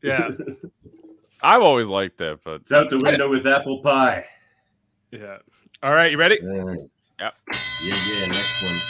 [0.00, 0.28] yeah,
[1.42, 4.26] I've always liked it, but It's out the window with apple pie.
[5.10, 5.38] yeah.
[5.82, 6.38] All right, you ready?
[6.42, 6.78] Yep.
[7.20, 7.34] Yep.
[7.82, 8.26] Yeah, yeah.
[8.26, 8.80] Next one.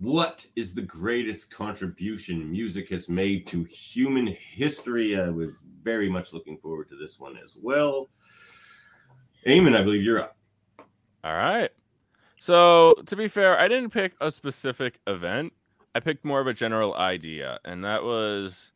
[0.00, 5.16] What is the greatest contribution music has made to human history?
[5.16, 8.08] Uh, we're very much looking forward to this one as well.
[9.46, 10.36] Eamon, I believe you're up.
[11.24, 11.70] All right.
[12.38, 15.52] So to be fair, I didn't pick a specific event.
[15.96, 18.70] I picked more of a general idea, and that was,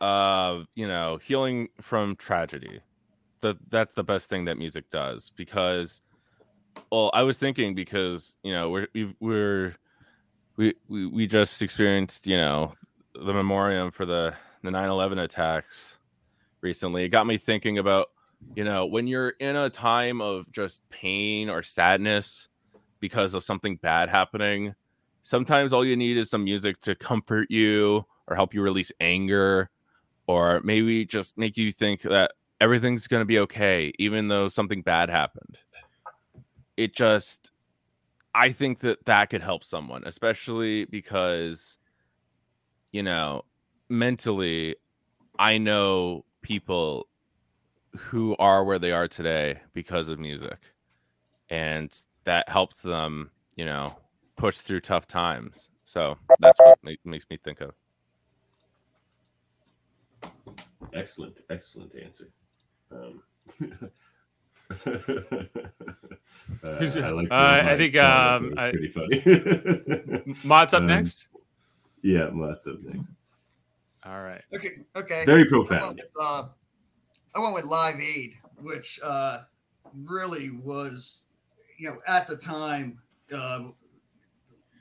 [0.00, 2.80] uh, you know, healing from tragedy.
[3.42, 6.02] That that's the best thing that music does because,
[6.92, 9.76] well, I was thinking because you know we're we're
[10.56, 12.74] we we we just experienced you know
[13.14, 15.98] the memoriam for the the 9/11 attacks
[16.60, 17.04] recently.
[17.04, 18.08] It got me thinking about
[18.54, 22.48] you know when you're in a time of just pain or sadness
[23.00, 24.74] because of something bad happening
[25.22, 29.70] sometimes all you need is some music to comfort you or help you release anger
[30.30, 34.82] or maybe just make you think that everything's going to be okay even though something
[34.82, 35.58] bad happened.
[36.76, 37.50] It just
[38.32, 41.78] i think that that could help someone especially because
[42.92, 43.42] you know
[43.88, 44.76] mentally
[45.36, 47.08] i know people
[47.96, 50.58] who are where they are today because of music
[51.50, 53.88] and that helped them you know
[54.40, 55.68] push through tough times.
[55.84, 57.72] So that's what makes me think of
[60.94, 62.28] Excellent, excellent answer.
[62.90, 63.22] Um,
[66.64, 68.52] uh, Who's- I, like uh, I think, comment.
[68.52, 70.34] um, I- pretty funny.
[70.44, 71.28] Mott's up Um, next.
[72.02, 73.08] Yeah, lots up next.
[74.04, 74.42] All right.
[74.54, 74.68] Okay.
[74.96, 75.24] Okay.
[75.26, 75.96] Very I went profound.
[75.96, 76.48] with, uh,
[77.34, 79.42] I went with Live Aid, which uh,
[80.06, 81.22] really was,
[81.78, 82.98] you know, at the time,
[83.32, 83.64] uh,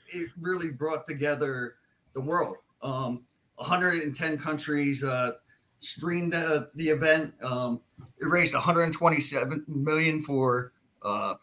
[0.08, 1.76] it really brought together
[2.14, 2.56] the world.
[2.82, 3.26] Um,
[3.60, 5.34] 110 countries uh,
[5.80, 7.34] streamed uh, the event.
[7.44, 7.82] Um,
[8.20, 10.72] it raised 127 million for
[11.04, 11.36] uh,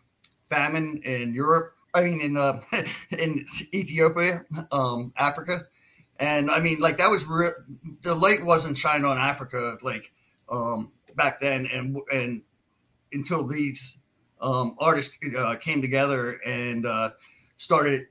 [0.48, 1.74] famine in Europe.
[1.94, 2.60] I mean, in uh,
[3.18, 5.66] in Ethiopia, um, Africa,
[6.18, 7.48] and I mean, like that was re-
[8.02, 10.12] the light wasn't shining on Africa like
[10.48, 12.42] um, back then, and and
[13.12, 14.00] until these
[14.40, 17.10] um, artists uh, came together and uh,
[17.56, 18.06] started,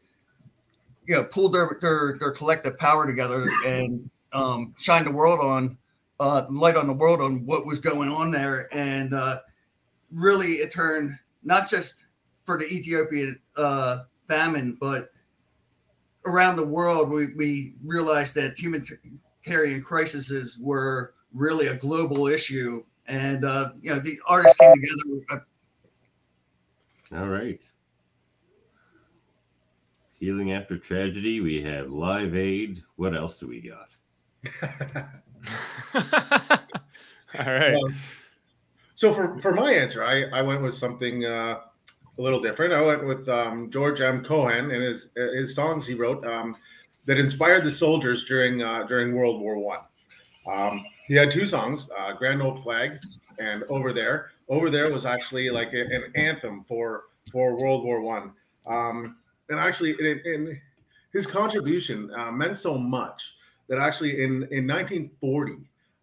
[1.07, 5.77] you know, pulled their their, their collective power together and um, shined the world on
[6.19, 9.39] uh, light on the world on what was going on there, and uh,
[10.11, 12.05] really it turned not just
[12.43, 15.09] for the Ethiopian uh, famine, but
[16.25, 22.83] around the world, we, we realized that humanitarian crises were really a global issue.
[23.07, 25.45] And, uh, you know, the artists came together.
[27.15, 27.63] All right.
[30.19, 31.41] Healing after tragedy.
[31.41, 32.83] We have Live Aid.
[32.95, 33.95] What else do we got?
[37.37, 37.73] All right.
[37.75, 37.95] Um,
[38.95, 41.59] so for, for my answer, I, I went with something uh,
[42.17, 42.73] a little different.
[42.73, 44.23] I went with um, George M.
[44.23, 46.55] Cohan and his his songs he wrote um,
[47.05, 49.79] that inspired the soldiers during uh, during World War One.
[50.49, 52.91] Um, he had two songs, uh, "Grand Old Flag"
[53.39, 57.03] and "Over There." "Over There" was actually like a- an anthem for
[57.33, 58.31] for World War One,
[58.65, 59.17] um,
[59.49, 59.95] and actually,
[61.13, 63.35] his contribution uh, meant so much
[63.67, 65.53] that actually in in 1940.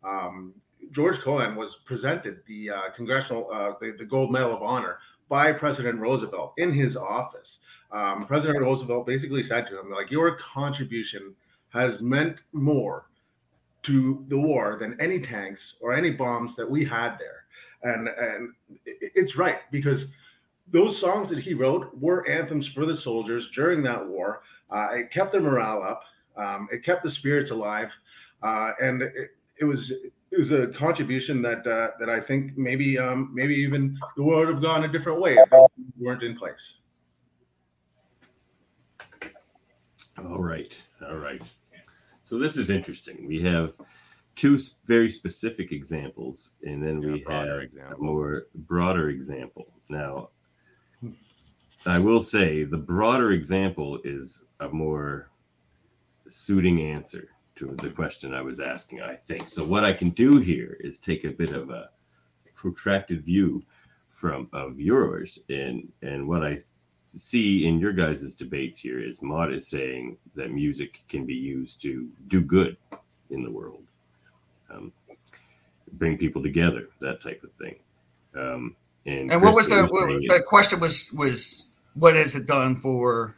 [0.05, 0.55] Um,
[0.91, 5.53] George Cohan was presented the uh, congressional uh, the, the gold medal of honor by
[5.53, 7.59] President Roosevelt in his office.
[7.91, 11.35] Um, President Roosevelt basically said to him, like, your contribution
[11.71, 13.07] has meant more
[13.85, 17.45] to the war than any tanks or any bombs that we had there.
[17.83, 18.53] And and
[18.85, 20.07] it's right because
[20.73, 24.43] those songs that he wrote were anthems for the soldiers during that war.
[24.71, 26.03] Uh, it kept their morale up.
[26.37, 27.91] Um, it kept the spirits alive,
[28.43, 29.13] uh, and it,
[29.61, 33.99] it was it was a contribution that uh, that I think maybe um, maybe even
[34.17, 35.59] the world would have gone a different way if they
[35.99, 36.75] weren't in place.
[40.19, 40.81] All right.
[41.07, 41.43] All right.
[42.23, 43.27] So this is interesting.
[43.27, 43.75] We have
[44.37, 47.99] two very specific examples, and then Yeah, we broader have example.
[47.99, 49.67] a more broader example.
[49.91, 50.31] Now,
[51.87, 55.31] I will say the broader example is a more
[56.29, 59.49] suiting answer to the question I was asking, I think.
[59.49, 61.91] So what I can do here is take a bit of a
[62.55, 63.63] protracted view
[64.09, 66.59] from of yours and and what I
[67.15, 71.81] see in your guys' debates here is Mott is saying that music can be used
[71.83, 72.77] to do good
[73.31, 73.83] in the world,
[74.71, 74.93] um,
[75.93, 77.77] bring people together, that type of thing.
[78.35, 82.77] Um, and And what was the, what, the question was, was what has it done
[82.77, 83.37] for,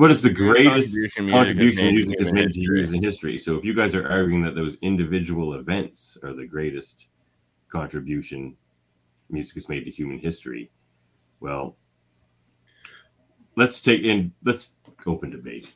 [0.00, 2.60] what is the greatest Contribution music contribution has made music to has human made to
[2.60, 2.96] history.
[2.96, 3.38] in history?
[3.38, 7.08] So if you guys are arguing that those individual events are the greatest
[7.68, 8.56] contribution
[9.28, 10.70] music has made to human history,
[11.40, 11.76] well,
[13.56, 14.74] let's take in let's
[15.06, 15.74] open debate.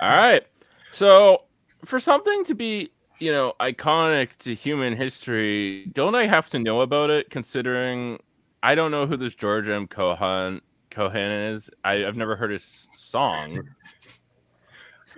[0.00, 0.46] All right.
[0.92, 1.42] So
[1.84, 6.82] for something to be, you know, iconic to human history, don't I have to know
[6.82, 7.30] about it?
[7.30, 8.20] Considering
[8.62, 9.88] I don't know who this George M.
[9.88, 10.60] Cohan
[10.96, 11.68] Cohan is.
[11.84, 13.68] I, I've never heard his song.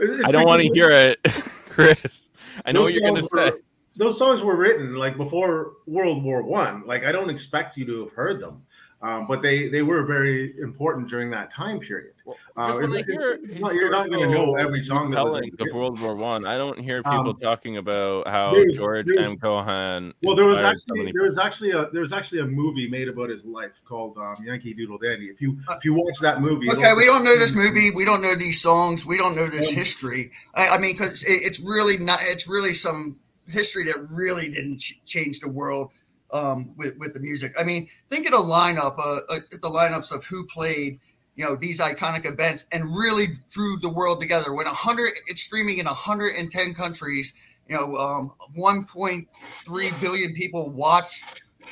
[0.24, 1.22] I don't want to hear it,
[1.70, 2.30] Chris.
[2.66, 3.60] I know what you're gonna songs say.
[3.96, 6.84] Those songs were written like before World War One.
[6.84, 8.62] Like I don't expect you to have heard them,
[9.00, 12.14] um, but they they were very important during that time period.
[12.56, 15.34] Uh, Just when I it's- it's not- you're not gonna know every song that was
[15.34, 15.74] telling of.
[15.74, 16.44] World War One.
[16.46, 16.58] I.
[16.58, 19.36] don't hear people Um, talking about how there's- George there's- M.
[19.36, 20.12] Cohan.
[20.22, 22.88] Well, there was inspired so actually there was actually a there was actually a movie
[22.88, 25.26] made about his life called um, Yankee Doodle Dandy.
[25.26, 27.90] If you if you watch that movie, okay, we don't know this movie.
[27.94, 29.06] We don't know these songs.
[29.06, 30.32] We don't know this history.
[30.54, 33.16] I, I mean, because it, it's really not, it's really some
[33.48, 35.90] history that really didn't ch- change the world
[36.30, 37.52] um, with, with the music.
[37.58, 40.98] I mean, think of the lineup, uh, uh, the lineups of who played,
[41.36, 44.52] you know, these iconic events and really drew the world together.
[44.52, 47.34] When 100, it's streaming in 110 countries,
[47.68, 51.22] you know, um, 1.3 billion people watch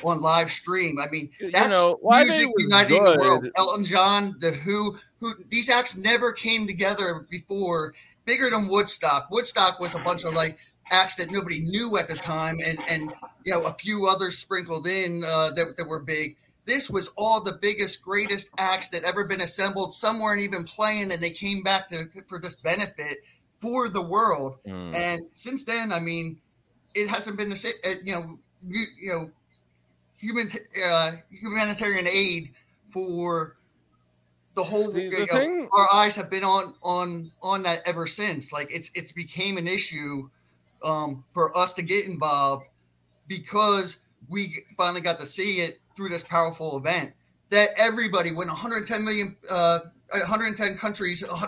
[0.03, 0.99] on live stream.
[0.99, 3.47] I mean, You that's know, why they music uniting the world.
[3.57, 7.93] Elton John, The Who, who these acts never came together before.
[8.25, 9.29] Bigger than Woodstock.
[9.31, 10.57] Woodstock was a bunch of like
[10.91, 13.13] acts that nobody knew at the time, and and
[13.43, 16.37] you know a few others sprinkled in uh, that that were big.
[16.65, 19.93] This was all the biggest, greatest acts that ever been assembled.
[19.93, 23.19] Some weren't even playing, and they came back to for this benefit
[23.61, 24.57] for the world.
[24.67, 24.93] Mm.
[24.93, 26.39] And since then, I mean,
[26.93, 27.73] it hasn't been the same.
[27.85, 29.31] uh, You know, you, you know,
[30.17, 30.49] human
[30.85, 32.51] uh, humanitarian aid
[32.89, 33.55] for
[34.55, 34.91] the whole.
[34.91, 38.51] The know, thing- our eyes have been on on on that ever since.
[38.51, 40.29] Like it's it's became an issue
[40.83, 42.65] um, for us to get involved
[43.27, 47.13] because we finally got to see it through this powerful event
[47.49, 49.79] that everybody when 110 million uh
[50.11, 51.47] 110 countries uh,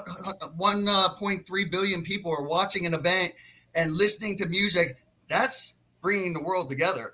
[0.58, 3.32] 1.3 billion people are watching an event
[3.76, 7.14] and listening to music that's bringing the world together.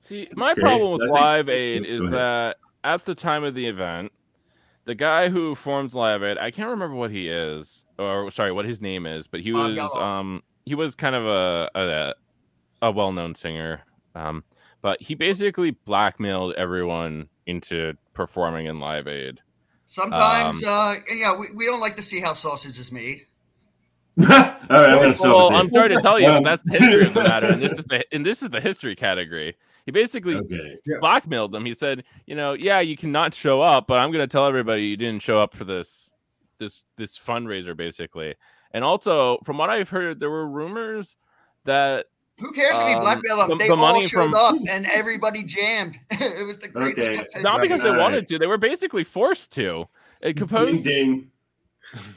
[0.00, 3.66] See, my Okay, problem with think- Live Aid is that at the time of the
[3.66, 4.12] event,
[4.84, 8.64] the guy who forms Live Aid, I can't remember what he is, or sorry, what
[8.64, 10.02] his name is, but he Bob was Geldof.
[10.02, 12.14] um he was kind of a a,
[12.82, 13.80] a well known singer,
[14.14, 14.44] um,
[14.82, 19.40] but he basically blackmailed everyone into performing in Live Aid.
[19.86, 23.20] sometimes Um, uh yeah we, we don't like to see how sausage is made
[24.22, 25.50] All right, I'm gonna stop Well.
[25.50, 27.84] I'm sorry to tell you, Um, that's the history of the matter, and this is
[27.84, 29.56] the and this is the history category.
[29.84, 30.76] He basically Okay.
[31.00, 31.64] blackmailed them.
[31.64, 34.82] He said, you know, yeah, you cannot show up, but I'm going to tell everybody
[34.86, 36.10] you didn't show up for this
[36.58, 38.34] this this fundraiser basically.
[38.72, 41.16] And also, from what I've heard, there were rumors
[41.64, 42.06] that
[42.38, 44.56] who cares if he Um, blackmailed them the- they the all money showed from- up
[44.70, 47.42] and everybody jammed it was the greatest Okay.
[47.42, 48.02] not because they Alright.
[48.02, 49.88] wanted to, they were basically forced to.
[50.20, 51.30] It Ding composed ding.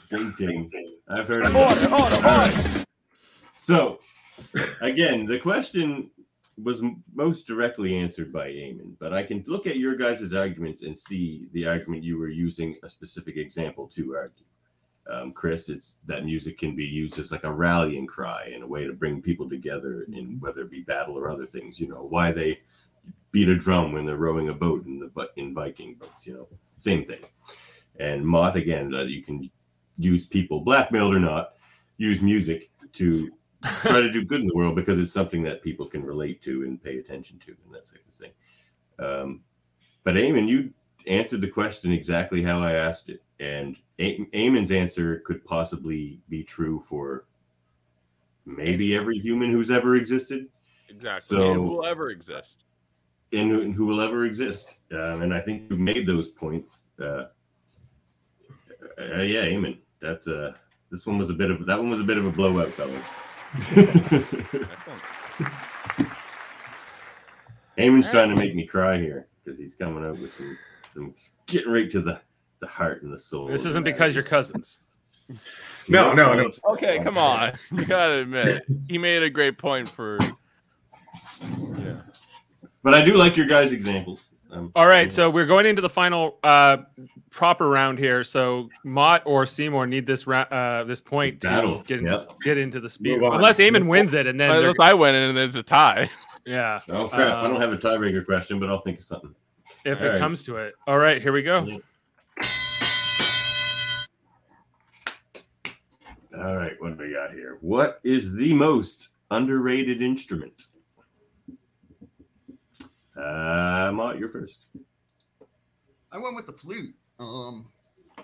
[0.09, 0.71] Ding ding.
[1.07, 2.83] I've heard of Order, order, order.
[3.57, 3.99] So,
[4.81, 6.09] again, the question
[6.64, 6.84] was
[7.14, 11.47] most directly answered by Eamon, but I can look at your guys' arguments and see
[11.53, 14.45] the argument you were using a specific example to argue.
[15.10, 18.68] Um, Chris, it's that music can be used as like a rallying cry and a
[18.68, 21.80] way to bring people together in whether it be battle or other things.
[21.80, 22.60] You know why they
[23.32, 26.28] beat a drum when they're rowing a boat in the in Viking boats.
[26.28, 26.47] You know,
[26.78, 27.22] same thing.
[27.99, 29.49] And Mott again that you can
[29.97, 31.53] use people, blackmailed or not,
[31.97, 33.32] use music to
[33.64, 36.64] try to do good in the world because it's something that people can relate to
[36.64, 38.32] and pay attention to and that type of thing.
[38.99, 39.41] Um,
[40.03, 40.72] but Eamon, you
[41.07, 46.80] answered the question exactly how I asked it, and Eamon's answer could possibly be true
[46.80, 47.26] for
[48.45, 50.47] maybe every human who's ever existed
[50.88, 52.64] exactly So- and will ever exist.
[53.32, 54.80] and who, and who will ever exist.
[54.91, 56.82] Um, and I think you made those points.
[56.99, 57.26] Uh,
[58.97, 59.78] uh, yeah, Eamon.
[60.01, 60.53] That's uh,
[60.89, 63.05] this one was a bit of that one was a bit of a blowout, fellas.
[63.55, 64.37] Excellent.
[67.77, 70.57] Eamon's trying to make me cry here because he's coming out with some
[70.89, 71.15] some
[71.47, 72.19] getting right to the
[72.59, 73.47] the heart and the soul.
[73.47, 74.79] This isn't because you're cousins.
[75.87, 76.51] No, no, no.
[76.65, 77.57] Okay, come on.
[77.71, 80.19] You gotta admit, he made a great point for.
[81.41, 82.01] Yeah,
[82.83, 84.31] but I do like your guys' examples.
[84.51, 86.77] Um, All right, so we're going into the final uh,
[87.29, 88.23] proper round here.
[88.23, 92.31] So Mott or Seymour need this ra- uh, this point to get yep.
[92.41, 93.19] get into the speed.
[93.21, 96.09] Unless Eamon wins it, and then they're- Unless I win and there's a tie.
[96.47, 97.37] yeah, oh crap!
[97.37, 99.35] I Um, don't have a tiebreaker question, but I'll think of something.
[99.85, 100.19] if All it right.
[100.19, 100.73] comes to it.
[100.87, 101.67] All right, here we go.
[106.35, 107.57] All right, what do we got here?
[107.61, 110.63] What is the most underrated instrument?
[113.20, 114.67] Uh, Mott, you're first.
[116.11, 116.95] I went with the flute.
[117.20, 117.67] Um,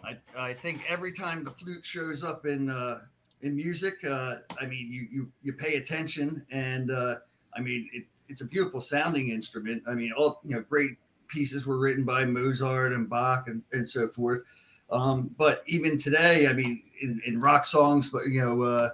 [0.03, 3.01] I, I think every time the flute shows up in uh,
[3.41, 7.15] in music, uh, I mean, you you you pay attention, and uh,
[7.55, 9.83] I mean, it, it's a beautiful sounding instrument.
[9.87, 13.87] I mean, all you know, great pieces were written by Mozart and Bach and, and
[13.87, 14.43] so forth.
[14.89, 18.89] Um, but even today, I mean, in, in rock songs, but you know, uh,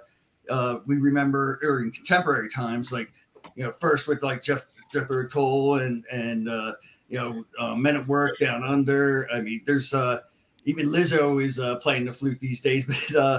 [0.50, 3.12] uh, we remember or in contemporary times, like
[3.54, 4.62] you know, first with like Jeff
[4.92, 6.72] Jethro Tull and and uh,
[7.08, 9.28] you know, uh, Men at Work Down Under.
[9.32, 10.20] I mean, there's uh,
[10.64, 12.86] even Lizzo is uh, playing the flute these days.
[13.12, 13.38] But uh,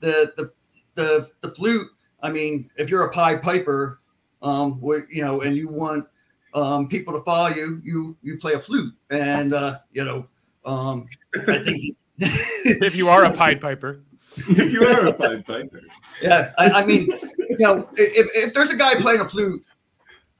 [0.00, 0.50] the the
[0.94, 1.86] the the flute.
[2.22, 4.00] I mean, if you're a Pied Piper,
[4.42, 4.80] um,
[5.10, 6.06] you know, and you want
[6.54, 10.26] um, people to follow you, you you play a flute, and uh, you know,
[10.64, 11.06] um,
[11.48, 11.96] I think.
[12.62, 14.02] If you are a Pied Piper,
[14.36, 15.80] If you are a Pied Piper.
[16.20, 19.64] Yeah, I, I mean, you know, if, if there's a guy playing a flute,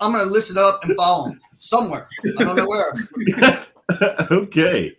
[0.01, 2.09] I'm gonna listen up and follow him somewhere.
[2.38, 2.94] I don't know where.
[4.30, 4.96] okay.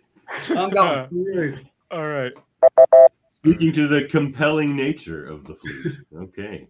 [0.50, 1.60] I'm going.
[1.92, 2.34] Uh, all right.
[3.32, 5.96] Speaking to the compelling nature of the flute.
[6.16, 6.68] Okay.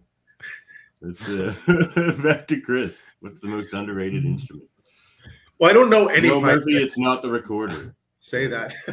[1.02, 1.54] Let's uh,
[2.22, 3.10] back to Chris.
[3.20, 4.68] What's the most underrated instrument?
[5.58, 6.28] Well, I don't know any.
[6.28, 7.94] No, Murphy, it's not the recorder.
[8.20, 8.74] say that.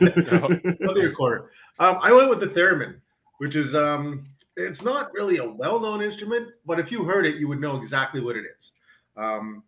[0.00, 1.50] Not the recorder.
[1.78, 2.96] Um, I went with the theremin,
[3.38, 4.24] which is um,
[4.56, 8.20] it's not really a well-known instrument, but if you heard it, you would know exactly
[8.20, 8.72] what it is.
[9.16, 9.62] Um,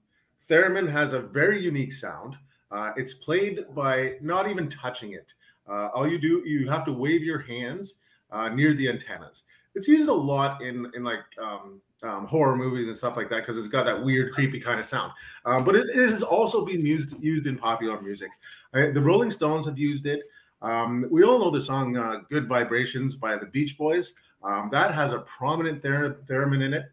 [0.48, 2.36] theremin has a very unique sound.
[2.70, 5.26] Uh, it's played by not even touching it.
[5.68, 7.92] Uh, all you do, you have to wave your hands
[8.30, 9.42] uh, near the antennas.
[9.74, 13.46] It's used a lot in in like um, um, horror movies and stuff like that
[13.46, 15.12] because it's got that weird, creepy kind of sound.
[15.44, 18.30] Um, but it, it has also been used used in popular music.
[18.74, 20.22] Uh, the Rolling Stones have used it.
[20.60, 24.12] Um, we all know the song uh, "Good Vibrations" by the Beach Boys.
[24.42, 26.90] Um, that has a prominent ther- theremin in it.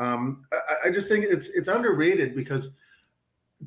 [0.00, 2.70] Um, I, I just think it's it's underrated because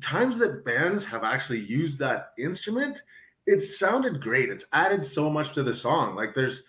[0.00, 2.98] times that bands have actually used that instrument,
[3.46, 4.50] it sounded great.
[4.50, 6.16] It's added so much to the song.
[6.16, 6.64] Like there's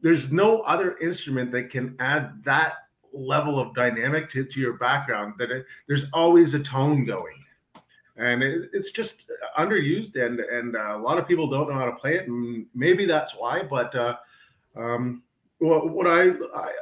[0.00, 2.74] there's no other instrument that can add that
[3.12, 7.34] level of dynamic to, to your background that it, there's always a tone going
[8.16, 11.86] and it, it's just underused and and uh, a lot of people don't know how
[11.86, 14.14] to play it and maybe that's why but uh,
[14.76, 15.22] um,
[15.58, 16.72] what, what I, I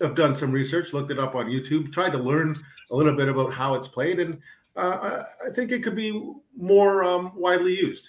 [0.00, 2.54] have done some research looked it up on youtube tried to learn
[2.90, 4.38] a little bit about how it's played and
[4.76, 8.08] uh, I, I think it could be more um, widely used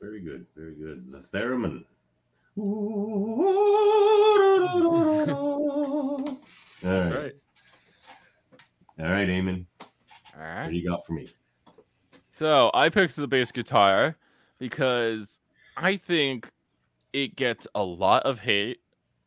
[0.00, 1.10] Very good, very good.
[1.10, 1.84] The theremin.
[2.56, 3.38] All
[6.82, 7.32] That's right, right.
[9.00, 9.64] all right, Eamon.
[10.36, 11.26] All What do you got for me?
[12.32, 14.16] So I picked the bass guitar
[14.58, 15.40] because
[15.76, 16.50] I think
[17.12, 18.80] it gets a lot of hate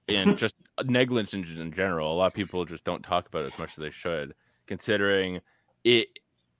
[0.08, 2.12] and just negligence in general.
[2.12, 4.34] A lot of people just don't talk about it as much as they should,
[4.68, 5.42] considering
[5.84, 6.08] it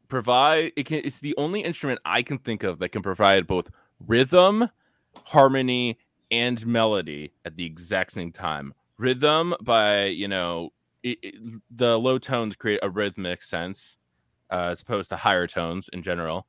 [0.08, 3.70] provide it can it's the only instrument I can think of that can provide both
[4.00, 4.70] rhythm,
[5.26, 5.98] harmony,
[6.32, 8.74] and melody at the exact same time.
[8.98, 10.72] Rhythm by, you know,
[11.04, 13.98] it, it- the low tones create a rhythmic sense
[14.52, 16.48] uh, as opposed to higher tones in general.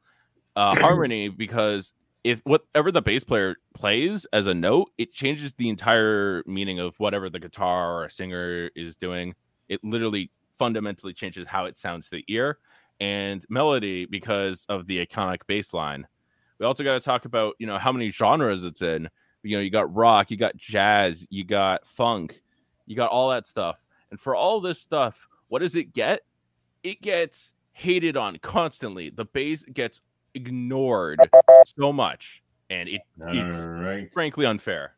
[0.55, 1.93] Uh, harmony because
[2.27, 6.99] if whatever the bass player plays as a note, it changes the entire meaning of
[6.99, 9.33] whatever the guitar or singer is doing.
[9.69, 12.59] It literally fundamentally changes how it sounds to the ear.
[12.99, 16.09] And melody because of the iconic bass line.
[16.59, 19.09] We also got to talk about you know how many genres it's in.
[19.45, 22.41] You know, you got rock, you got jazz, you got funk,
[22.87, 23.77] you got all that stuff.
[24.11, 26.23] And for all this stuff, what does it get?
[26.83, 29.11] It gets hated on constantly.
[29.11, 30.03] The bass gets
[30.37, 31.19] ignored
[31.65, 34.13] so much, and it, it's right.
[34.13, 34.93] frankly unfair.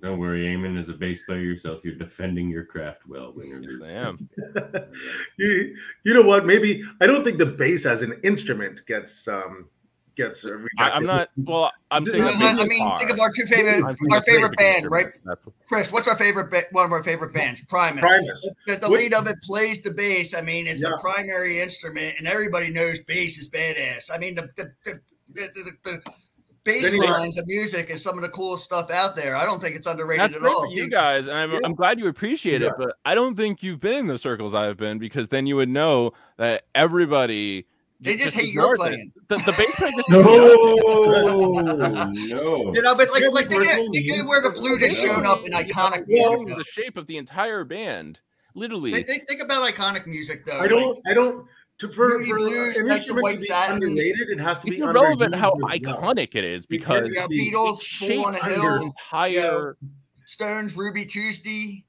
[0.00, 0.78] Don't worry, Eamon.
[0.78, 3.32] As a bass player yourself, you're defending your craft well.
[3.34, 3.88] Win Yes.
[3.88, 4.28] I am.
[5.38, 9.68] you, you know what maybe i don't think the bass as an instrument gets um
[10.16, 10.96] gets uh, I, rejected.
[10.96, 11.30] I'm not.
[11.36, 12.22] Well, I'm saying.
[12.22, 12.98] I, I mean, guitar.
[12.98, 15.06] think of our two favorite, I'm our favorite band, right?
[15.24, 16.50] That's- Chris, what's our favorite?
[16.50, 18.00] Ba- one of our favorite bands, Primus.
[18.00, 18.54] Primus.
[18.66, 20.34] The, the lead of it plays the bass.
[20.34, 20.90] I mean, it's Yeah.
[20.90, 24.10] the primary instrument, and everybody knows bass is badass.
[24.14, 24.92] I mean, the the the,
[25.34, 25.70] the, the,
[26.04, 26.12] the
[26.64, 29.36] bass lines of music is some of the coolest stuff out there.
[29.36, 30.62] I don't think it's underrated That's at great all.
[30.64, 31.58] for you guys, and I'm, Yeah.
[31.64, 32.72] I'm glad you appreciate it.
[32.78, 35.68] But I don't think you've been in the circles I've been because then you would
[35.68, 37.66] know that everybody.
[38.04, 39.12] They just hate your playing.
[39.28, 40.20] The, the bass player just No,
[41.52, 42.72] no.
[42.74, 44.82] You know, but like, like but think, we're of- think of only- where the flute
[44.82, 46.48] has shown up in iconic music.
[46.48, 46.54] though.
[46.56, 48.18] the shape of the entire band,
[48.54, 48.92] literally.
[48.92, 50.58] Think, think, think about iconic music though.
[50.60, 51.46] i don't i don't
[51.78, 53.76] to for, Moody for Blues, an Knights of White to Satin.
[53.82, 55.96] underrated it has to it's be irrelevant how underused as well.
[56.14, 58.84] iconic it is because Like, be- yeah, Beatles, it Fool on a shaped Hill, the
[58.84, 59.76] entire.
[60.26, 61.84] Stones, Ruby Tuesday,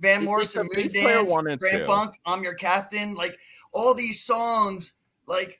[0.00, 1.86] Van If- if Morrison, Moon Dance, wanted Grand to.
[1.86, 3.14] Funk, I'm Your Captain.
[3.14, 3.32] Like
[3.74, 4.96] all these songs,
[5.30, 5.58] like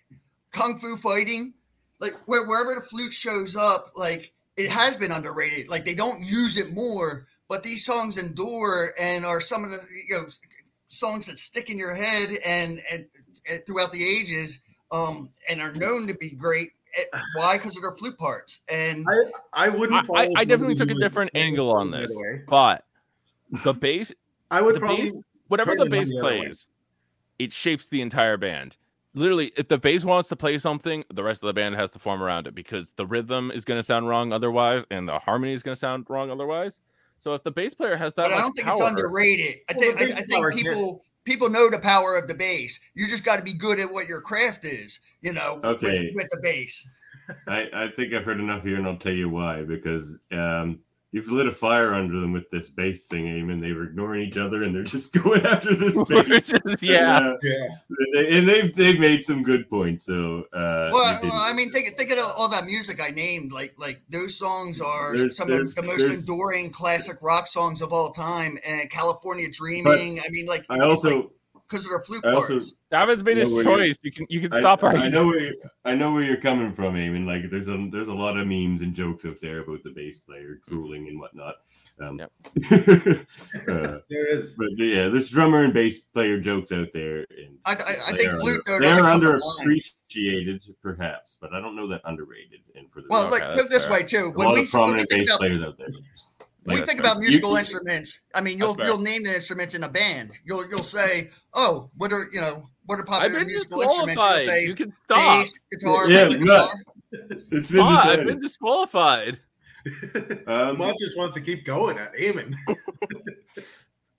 [0.52, 1.54] Kung Fu Fighting,
[2.00, 5.68] like where, wherever the flute shows up, like it has been underrated.
[5.70, 9.78] Like they don't use it more, but these songs endure and are some of the
[10.08, 10.24] you know
[10.88, 13.06] songs that stick in your head and and,
[13.50, 14.60] and throughout the ages,
[14.92, 16.70] um, and are known to be great.
[16.98, 17.56] Eh, Why?
[17.56, 18.62] Because of their flute parts.
[18.68, 19.06] And
[19.54, 20.10] I, I wouldn't.
[20.10, 22.10] I- I- definitely took a different angle on this.
[22.12, 22.42] way.
[22.48, 22.84] But
[23.62, 24.12] the bass,
[24.50, 25.04] I would the probably.
[25.04, 25.14] bass,
[25.46, 26.40] whatever the bass on the other way.
[26.46, 26.66] plays,
[27.38, 28.76] it shapes the entire band.
[29.12, 31.98] Literally, if the bass wants to play something, the rest of the band has to
[31.98, 35.52] form around it because the rhythm is going to sound wrong otherwise, and the harmony
[35.52, 36.80] is going to sound wrong otherwise.
[37.18, 39.56] So if the bass player has that but much I don't think power, it's underrated.
[39.68, 42.80] I think the I, I think can- people people know the power of the bass.
[42.94, 45.00] You just got to be good at what your craft is.
[45.20, 46.12] You know, with- Okay.
[46.14, 46.88] with, the bass.
[47.46, 49.62] I, I think I've heard enough here, and I'll tell you why.
[49.62, 50.78] Because um,
[51.12, 53.60] you've lit a fire under them with this bass thing, Eamon.
[53.60, 56.52] They were ignoring each other, and they're just going after this bass.
[56.80, 57.66] yeah, Uh, Yeah.
[58.12, 60.04] they- and they've they've made some good points.
[60.04, 63.52] So, uh, Well, well, I mean, think think of all that music I named.
[63.52, 67.82] Like like those songs are There's- some there's- of the most enduring classic rock songs
[67.82, 68.58] of all time.
[68.66, 70.20] And California Dreaming.
[70.20, 71.32] I mean, like I also
[71.70, 72.74] because of their flute I also- parts.
[72.90, 73.98] David's made You his know you- choice.
[74.02, 75.12] You can you can I, stop I arguing.
[75.12, 77.26] know where you, I know where you're coming from, Eamon.
[77.26, 80.18] Like there's a there's a lot of memes and jokes out there about the bass
[80.20, 81.56] player drooling and whatnot.
[82.00, 82.32] Um, Yep.
[82.72, 84.52] uh, There is.
[84.56, 87.74] but yeah, there's drummer and bass player jokes out there, and I, I,
[88.08, 90.74] I think are flute though they're underappreciated, line.
[90.82, 92.60] perhaps, but I don't know that underrated.
[92.74, 94.16] And for the Well, look, like put it this way too.
[94.16, 95.88] a When lot we, of when we prominent think bass about players out there.
[96.64, 99.82] When we think about musical You- instruments, I mean, you'll you'll name the instruments in
[99.84, 100.32] a band.
[100.44, 104.22] You'll you'll say, oh, what are you know what are I've popular been musical instruments?
[104.22, 105.38] You'll say You can stop.
[105.38, 106.70] bass, guitar, Yeah, rhythm guitar.
[107.52, 109.40] It's been Ah, I've been disqualified.
[110.46, 112.54] Um, Mott just wants to keep going at Eamon.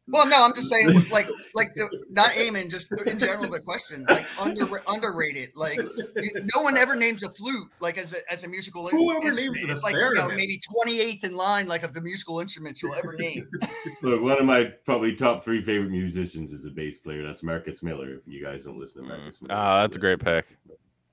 [0.07, 4.05] Well, no, I'm just saying, like, like the, not aiming, just in general, the question,
[4.09, 5.49] like, under underrated.
[5.55, 8.97] Like, you, no one ever names a flute like as a as a musical in-
[8.97, 9.69] Who ever names instrument.
[9.69, 12.95] it It's like you know, maybe 28th in line, like of the musical instruments you'll
[12.95, 13.47] ever name.
[14.01, 17.25] Look, one of my probably top three favorite musicians is a bass player.
[17.25, 18.15] That's Marcus Miller.
[18.15, 20.57] If you guys don't listen to Marcus Miller, Ah, that's a great pick.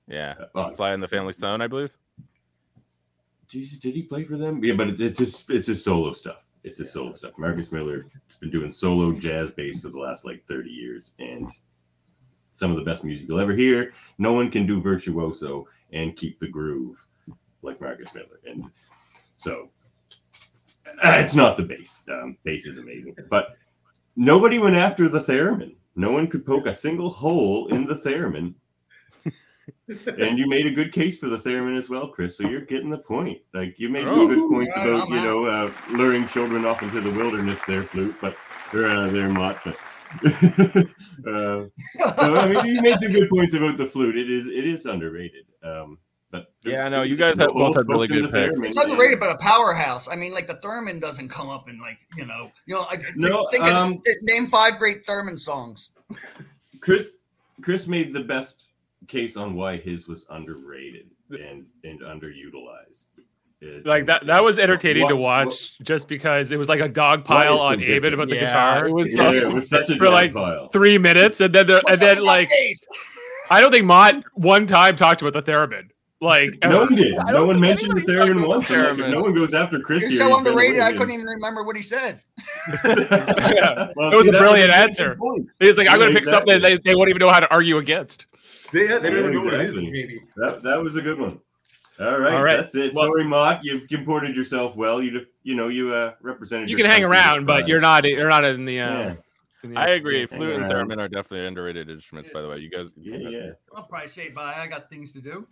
[0.07, 0.35] Yeah.
[0.39, 1.91] Uh, oh, Sly and the Family Stone, I believe.
[3.47, 4.63] Jesus, did he play for them?
[4.63, 6.45] Yeah, but it's, it's just it's his solo stuff.
[6.63, 7.37] It's his solo stuff.
[7.37, 11.51] Marcus Miller has been doing solo jazz bass for the last like 30 years, and
[12.53, 13.93] some of the best music you'll ever hear.
[14.17, 17.05] No one can do virtuoso and keep the groove
[17.61, 18.65] like Marcus Miller, and
[19.37, 19.69] so
[21.03, 22.03] uh, it's not the bass.
[22.09, 23.57] Um, bass is amazing, but
[24.15, 25.75] nobody went after the theremin.
[25.95, 28.55] No one could poke a single hole in the theremin
[30.17, 32.37] and you made a good case for the theremin as well, Chris.
[32.37, 33.39] So you're getting the point.
[33.53, 36.83] Like you made some good points Right, about I'm you know uh, luring children off
[36.83, 37.61] into the wilderness.
[37.65, 38.35] There, flute, but
[38.73, 39.59] or uh, there, Mott.
[39.65, 39.75] But
[41.27, 41.65] uh,
[42.17, 44.17] I mean, you made some good points about the flute.
[44.17, 45.45] It is it is underrated.
[45.63, 45.97] Um,
[46.31, 48.59] but Yeah, no, you guys have- both had really good picks.
[48.59, 50.07] It's underrated, but a powerhouse.
[50.07, 52.85] I mean, like the theremin doesn't come up in like you know, you know.
[52.89, 55.91] I, No, think, think of- um, name five great theremin songs.
[56.81, 57.17] Chris
[57.61, 58.68] Chris made the best
[59.09, 63.07] case on why his was underrated and and underutilized.
[63.61, 66.87] It- Like that that was entertaining to What- watch just because it was like a
[66.87, 68.13] dog pile on Aben different?
[68.13, 68.87] about the Yeah, guitar.
[68.87, 70.69] it was Yeah, it was such a For, like, pile.
[70.69, 72.49] Three minutes and then there, and then like?
[73.51, 75.89] I don't think Mott one time talked about the theremin.
[76.21, 77.15] Like No one did.
[77.27, 78.67] No one mentioned the anybody's theremin once.
[78.67, 79.11] the I'm like, if theremin.
[79.11, 80.01] no one goes after Chris.
[80.01, 80.81] You're here, so he's underrated.
[80.81, 82.21] I couldn't even remember what he said.
[82.83, 85.17] Well, That was see, a brilliant answer.
[85.59, 86.53] He's like, I'm gonna pick exactly.
[86.53, 88.25] something they, they won't even know how to argue against.
[88.73, 90.21] They, yeah, they Yeah, don't even know what it is, exactly.
[90.35, 91.39] That, that was a good one.
[91.99, 92.57] All right, All right.
[92.57, 92.93] that's it.
[92.93, 95.01] Well- Sorry, Mott, you've comported yourself well.
[95.01, 96.69] You you know you uh, represented.
[96.69, 99.15] You your can hang around, but you're not you're not in the uh
[99.63, 100.19] Yeah, I agree.
[100.19, 102.57] Hang Flute and theremin are definitely underrated instruments, by the way.
[102.59, 103.49] You guys, yeah, yeah.
[103.75, 104.55] I'll probably say bye.
[104.57, 105.45] I got things to do.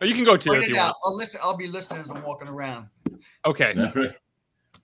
[0.00, 0.86] Oh, you can go too Write if you down.
[0.86, 0.96] want.
[1.04, 1.40] I'll listen.
[1.42, 2.88] I'll be listening as I'm walking around.
[3.46, 3.72] Okay.
[3.74, 4.10] That's right.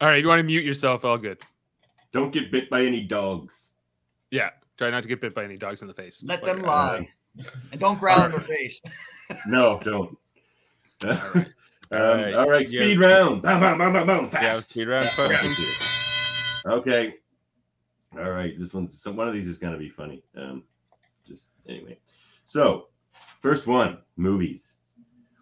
[0.00, 0.22] All right.
[0.22, 1.04] You want to mute yourself?
[1.04, 1.38] All good.
[2.12, 3.72] Don't get bit by any dogs.
[4.30, 4.50] Yeah.
[4.78, 6.22] Try not to get bit by any dogs in the face.
[6.24, 7.08] Let Like, them uh, lie,
[7.70, 8.80] and don't growl in their face.
[9.46, 10.18] No, don't.
[11.04, 11.14] right.
[11.34, 11.46] um,
[11.92, 12.34] All right.
[12.34, 12.82] all right, Yeah.
[12.82, 13.42] speed round.
[13.42, 14.24] Boom, boom, boom, boom, boom.
[14.24, 14.70] Yeah, Fast.
[14.72, 15.60] speed round Fast.
[16.66, 17.14] Okay.
[18.18, 18.58] All right.
[18.58, 20.24] This one's so one of these is gonna be funny.
[20.36, 20.64] Um,
[21.24, 21.98] just anyway.
[22.44, 24.78] So, first one, movies.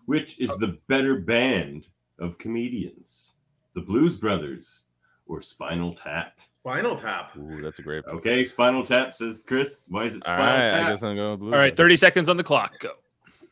[0.08, 1.86] Which is the better band
[2.18, 3.34] of comedians?
[3.74, 4.84] The Blues Brothers
[5.26, 6.38] or Spinal Tap?
[6.60, 7.36] Spinal Tap.
[7.36, 8.06] Ooh, that's a great.
[8.06, 8.14] pick.
[8.14, 9.84] Okay, Spinal Tap says Chris.
[9.88, 10.88] Why is it All Spinal right, I Tap?
[10.88, 11.52] guess I'm going with Blue.
[11.52, 11.76] All right.
[11.76, 12.78] 30 seconds on the clock.
[12.80, 12.92] Go.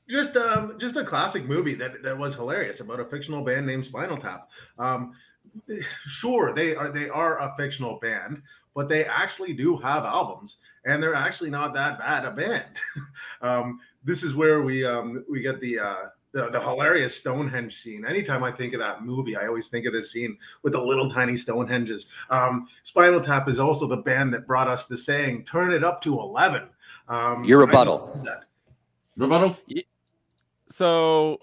[0.09, 3.85] Just um, just a classic movie that, that was hilarious about a fictional band named
[3.85, 4.49] Spinal Tap.
[4.79, 5.13] Um,
[6.07, 8.41] sure, they are they are a fictional band,
[8.75, 12.65] but they actually do have albums, and they're actually not that bad a band.
[13.43, 18.05] um, this is where we um, we get the, uh, the the hilarious Stonehenge scene.
[18.05, 21.11] Anytime I think of that movie, I always think of this scene with the little
[21.11, 22.05] tiny Stonehenges.
[22.29, 26.03] Um, Spinal Tap is also the band that brought us the saying "Turn it up
[26.03, 26.69] to 11."
[27.09, 28.23] Um, Your rebuttal.
[29.17, 29.57] Rebuttal?
[30.69, 31.39] So,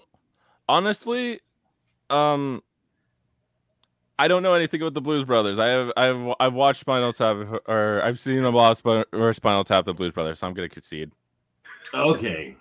[0.68, 1.40] honestly,
[2.08, 2.62] um,
[4.16, 5.58] I don't know anything about the Blues Brothers.
[5.58, 7.36] I have I've I've watched Spinal Tap
[7.66, 10.68] or I've seen a lot of or Spinal Tap the Blues Brothers, so I'm gonna
[10.68, 11.10] concede.
[11.92, 12.56] Okay.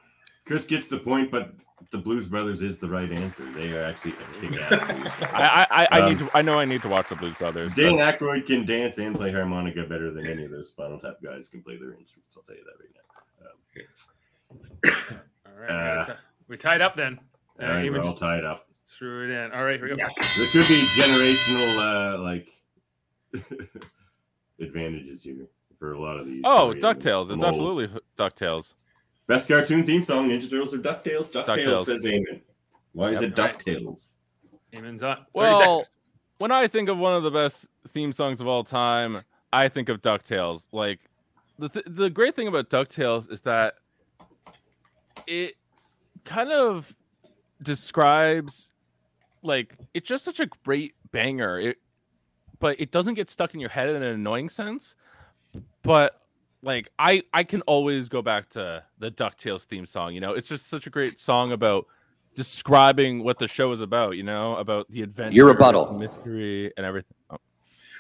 [0.46, 1.54] Chris gets the point, but
[1.92, 3.50] the Blues Brothers is the right answer.
[3.54, 5.12] They are actually a kick-ass blues.
[5.22, 7.36] I I, I, I need Um, to I know I need to watch the Blues
[7.36, 7.74] Brothers.
[7.76, 11.18] Dan That's- Aykroyd can dance and play harmonica better than any of those Spinal Tap
[11.24, 12.36] guys can play their instruments.
[12.38, 12.94] I'll tell you that right
[14.92, 15.02] now.
[15.06, 16.10] Um, All right.
[16.10, 16.16] Uh,
[16.48, 17.20] we're tied up then.
[17.62, 18.66] Uh, all right, Eamon we're all tied up.
[18.88, 19.52] threw it in.
[19.52, 19.76] All right.
[19.80, 19.96] Here we go.
[19.98, 20.16] Yes.
[20.38, 22.50] There could be generational uh, like
[24.60, 25.48] advantages here
[25.80, 26.42] for a lot of these.
[26.44, 27.32] Oh, Sorry, Ducktales!
[27.34, 27.88] It's absolutely
[28.18, 28.72] Ducktales.
[29.28, 31.32] Best cartoon theme song: Ninja Turtles or Ducktales?
[31.32, 31.86] Ducktales, DuckTales.
[31.86, 32.42] says Eamon.
[32.94, 34.14] Why is it Ducktales?
[34.74, 35.26] Eamon's on.
[35.34, 35.98] Well, seconds.
[36.38, 39.20] when I think of one of the best theme songs of all time,
[39.52, 40.66] I think of DuckTales.
[40.72, 41.00] Like
[41.60, 43.76] the th- the great thing about DuckTales is that
[45.28, 45.56] it
[46.26, 46.96] kind of
[47.62, 48.72] describes
[49.42, 51.60] like it's just such a great banger.
[51.60, 51.78] It
[52.60, 54.96] but it doesn't get stuck in your head in an annoying sense.
[55.82, 56.22] But
[56.64, 60.14] like I I can always go back to the DuckTales theme song.
[60.14, 61.86] You know, it's just such a great song about
[62.36, 64.16] describing what the show is about.
[64.16, 65.94] You know, about the adventure, Your rebuttal.
[65.94, 67.16] mystery, and everything.
[67.30, 67.38] Oh.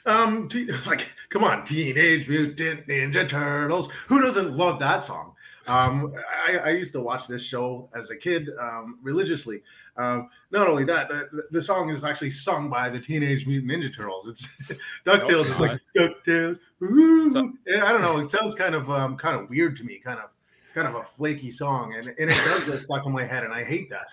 [0.05, 3.89] Um, te- like, come on, Teenage Mutant Ninja Turtles.
[4.07, 5.33] Who doesn't love that song?
[5.67, 6.13] Um,
[6.47, 9.63] I, I used to watch this show as a kid um, religiously.
[9.97, 13.95] Um, not only that, the, the song is actually sung by the Teenage Mutant Ninja
[13.95, 14.27] Turtles.
[14.27, 16.59] It's Ducktales is like Ducktales.
[17.31, 18.19] So- I don't know.
[18.19, 19.99] It sounds kind of um, kind of weird to me.
[20.03, 20.29] Kind of
[20.73, 23.53] kind of a flaky song, and, and it does get stuck in my head, and
[23.53, 24.07] I hate that.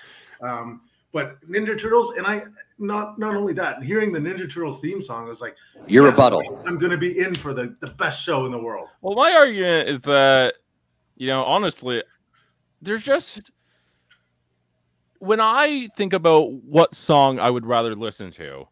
[0.46, 0.82] Um,
[1.12, 2.42] but Ninja Turtles, and I
[2.78, 5.56] not not only that, hearing the Ninja Turtles theme song was like
[5.88, 6.62] Your Yes, rebuttal.
[6.66, 8.88] I'm going to be in for the, the best show in the world.
[9.00, 10.54] Well, my argument is that,
[11.20, 12.02] you know, honestly,
[12.80, 13.50] there's just
[15.18, 18.66] when I think about what song I would rather listen to,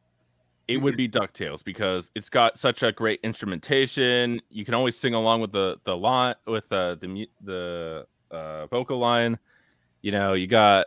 [0.66, 4.40] it would be DuckTales because it's got such a great instrumentation.
[4.48, 8.98] You can always sing along with the the line with the the the uh, vocal
[8.98, 9.38] line.
[10.00, 10.86] You know, you got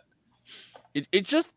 [0.95, 1.05] it.
[1.12, 1.51] It just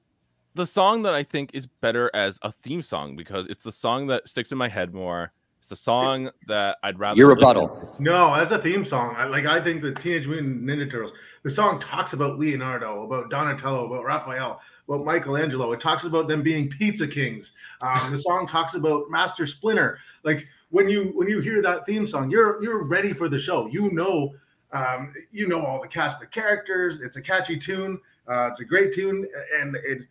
[0.55, 4.09] the song that I think is better as a theme song because it's the song
[4.09, 5.33] that sticks in my head more.
[5.65, 7.97] It's the song that I'd rather Your listen rebuttal.
[7.99, 11.51] No, as a theme song, I, like I think the Teenage Mutant Ninja Turtles, the
[11.51, 15.73] song talks about Leonardo, about Donatello, about Raphael, about Michelangelo.
[15.73, 17.53] It talks about them being pizza kings.
[17.81, 19.99] Um, the song talks about Master Splinter.
[20.23, 23.67] Like when you when you hear that theme song, you're you're ready for the show.
[23.69, 24.35] You know,
[24.73, 27.01] um, you know all the cast of characters.
[27.01, 27.99] It's a catchy tune.
[28.29, 29.27] Uh, it's a great tune,
[29.59, 30.03] and it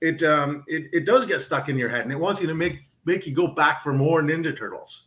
[0.00, 2.54] it um it, it does get stuck in your head, and it wants you to
[2.54, 5.04] make make you go back for more Ninja Turtles.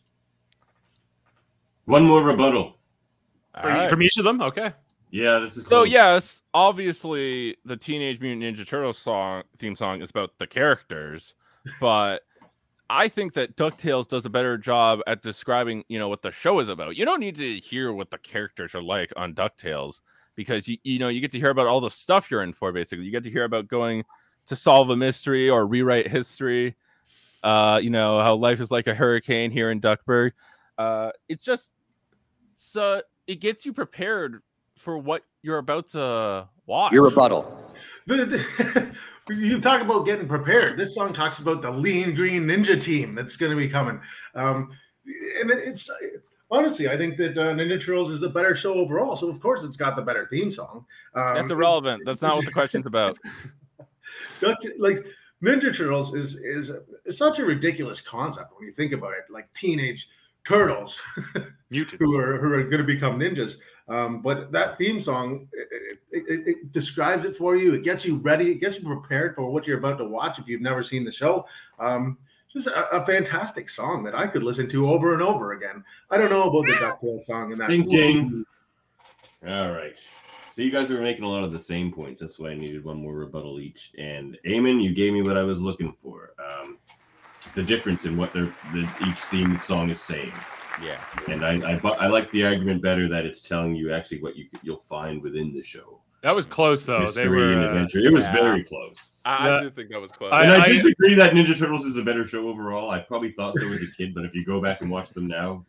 [1.86, 2.78] One more rebuttal.
[3.56, 3.90] All From, right.
[3.90, 4.42] from each of them?
[4.42, 4.72] Okay.
[5.12, 5.90] Yeah, this is So close.
[5.90, 11.34] yes, obviously the Teenage Mutant Ninja Turtles song theme song is about the characters,
[11.82, 12.22] but
[12.92, 16.60] I think that DuckTales does a better job at describing, you know, what the show
[16.60, 16.96] is about.
[16.96, 20.02] You don't need to hear what the characters are like on DuckTales
[20.36, 22.72] because you you know, you get to hear about all the stuff you're in for
[22.72, 23.06] basically.
[23.06, 24.06] You get to hear about going
[24.46, 26.76] to solve a mystery or rewrite history.
[27.44, 30.32] Uh, you know, how life is like a hurricane here in Duckburg.
[30.78, 31.72] Uh, it's just
[32.58, 34.42] so it gets you prepared
[34.76, 36.92] for what you're about to watch.
[36.94, 37.74] Your rebuttal.
[38.08, 38.96] The- the-
[39.34, 40.78] you talk about getting prepared.
[40.78, 44.00] This song talks about the Lean Green Ninja team that's going to be coming.
[44.36, 44.72] Um,
[45.40, 45.90] and it- it's
[46.52, 49.16] honestly, I think that uh, Ninja Turtles is the better show overall.
[49.16, 50.86] So of course, it's got the better theme song.
[51.14, 52.04] Um, That's irrelevant.
[52.06, 53.18] That's not what the question's about.
[54.42, 55.06] Duck- like
[55.44, 56.72] Ninja Turtles is is
[57.06, 59.32] is such a ridiculous concept when you think about it.
[59.32, 60.08] Like teenage
[60.48, 61.00] turtles
[61.70, 61.96] Mutants.
[62.00, 63.56] who are who are going to become ninjas.
[63.88, 67.74] Um, but that theme song it, it, it, it describes it for you.
[67.74, 68.52] It gets you ready.
[68.52, 71.12] It gets you prepared for what you're about to watch if you've never seen the
[71.12, 71.46] show.
[71.80, 72.18] Um,
[72.52, 75.84] just a, a fantastic song that I could listen to over and over again.
[76.10, 77.70] I don't know about the DuckTales song and that.
[77.70, 78.46] Ding ding.
[79.48, 79.98] All right.
[80.52, 82.22] So you guys were making a lot of the same points.
[82.22, 83.94] That's why I needed one more rebuttal each.
[83.98, 86.32] And Eamon, you gave me what I was looking for.
[86.40, 86.78] Um,
[87.56, 90.34] the difference in what they're, the, each theme song is saying.
[90.84, 91.00] Yeah.
[91.28, 94.48] And I, I, I like the argument better that it's telling you actually what you
[94.64, 96.02] you'll find within the show.
[96.22, 97.02] That was close though.
[97.02, 98.00] Mystery they were and adventure.
[98.00, 98.34] It was yeah.
[98.34, 99.12] very close.
[99.24, 100.32] I, I do think that was close.
[100.34, 102.90] I- And I, I- disagree that Ninja Turtles is a better show overall.
[102.90, 105.28] I probably thought so as a kid, but if you go back and watch them
[105.28, 105.66] now,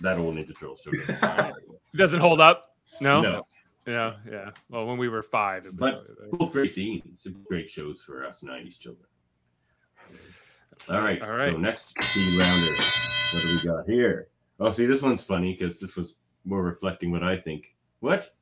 [0.00, 1.54] that old Ninja Turtles show doesn't hold up.
[1.96, 2.74] doesn't hold up.
[3.00, 3.20] No?
[3.22, 3.46] No.
[3.86, 4.50] Yeah, yeah.
[4.68, 8.42] Well, when we were five, it was But- both great themes, great shows for us
[8.42, 9.06] '90s children.
[10.88, 11.52] All right, All right.
[11.52, 12.74] So next speed rounder,
[13.32, 14.28] what do we got here?
[14.58, 17.74] Oh, see, this one's funny because this was more reflecting what I think.
[18.00, 18.34] What?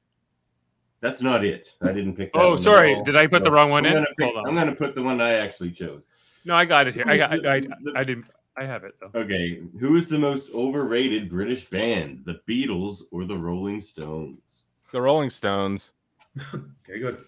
[1.00, 1.76] That's not it.
[1.80, 2.32] I didn't pick.
[2.32, 3.00] That Oh, sorry.
[3.04, 4.02] Did I put the wrong one I'm in?
[4.04, 4.48] Gonna pick, Hold on.
[4.48, 6.02] I'm going to put the one I actually chose.
[6.44, 7.04] no, I got it here.
[7.06, 7.30] I got.
[7.30, 8.26] The- I, I, the- I didn't.
[8.56, 9.20] I have it though.
[9.20, 12.24] Okay, who is the most overrated British band?
[12.24, 14.64] The Beatles or the Rolling Stones?
[14.92, 15.92] The Rolling Stones,
[16.54, 17.18] Okay, good.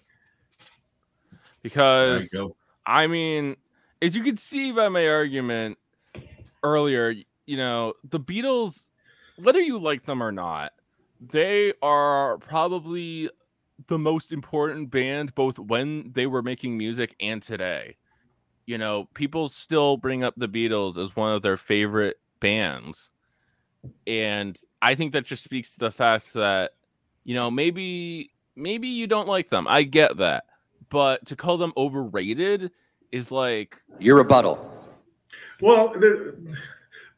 [1.61, 2.55] Because go.
[2.85, 3.55] I mean,
[4.01, 5.77] as you can see by my argument
[6.63, 7.13] earlier,
[7.45, 8.83] you know, the Beatles,
[9.37, 10.73] whether you like them or not,
[11.19, 13.29] they are probably
[13.87, 17.95] the most important band both when they were making music and today.
[18.65, 23.09] You know, people still bring up the Beatles as one of their favorite bands.
[24.07, 26.71] And I think that just speaks to the fact that,
[27.23, 29.67] you know, maybe maybe you don't like them.
[29.67, 30.45] I get that.
[30.89, 32.71] But to call them overrated
[33.11, 34.67] is like Your rebuttal.
[35.61, 36.35] Well, the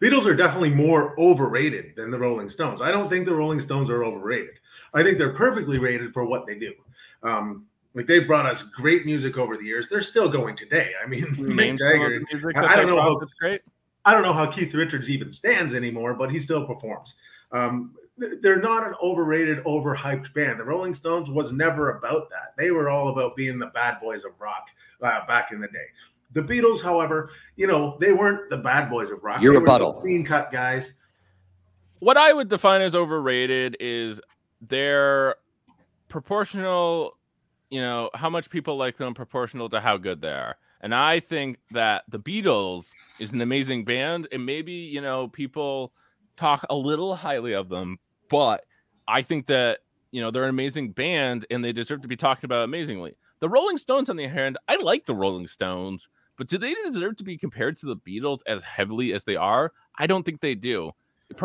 [0.02, 2.82] Beatles are definitely more overrated than the Rolling Stones.
[2.82, 4.60] I don't think the Rolling Stones are overrated.
[4.94, 6.74] I think they're perfectly rated for what they do.
[7.24, 9.88] Um, like they've brought us great music over the years.
[9.88, 10.92] They're still going today.
[11.04, 11.22] I mean,
[11.56, 12.22] name Mick Jagger.
[12.58, 13.62] I- I don't know how- that's great.
[14.06, 17.14] I don't know how Keith Richards even stands anymore, but he still performs.
[17.54, 20.60] Um, they're not an overrated, overhyped band.
[20.60, 22.54] The Rolling Stones was never about that.
[22.58, 24.68] They were all about being the bad boys of rock
[25.02, 25.86] uh, back in the day.
[26.34, 29.42] The Beatles, however, you know, they weren't the bad boys of rock.
[29.42, 29.94] Your They were the rebuttal.
[30.02, 30.94] clean cut guys.
[32.00, 34.20] what I would define as overrated is
[34.62, 35.36] their
[36.10, 37.18] proportional,
[37.70, 40.56] you know, how much people like them proportional to how good they are.
[40.82, 42.90] And I think that the Beatles
[43.20, 45.94] is an amazing band, and maybe you know people
[46.38, 48.66] talk a little highly of them, but
[49.08, 49.80] I think that
[50.12, 53.16] you know they're an amazing band and they deserve to be talked about amazingly.
[53.40, 56.08] The Rolling Stones, on the other hand, I like the Rolling Stones,
[56.38, 59.74] but do they deserve to be compared to the Beatles as heavily as they are?
[59.98, 60.92] I don't think they do.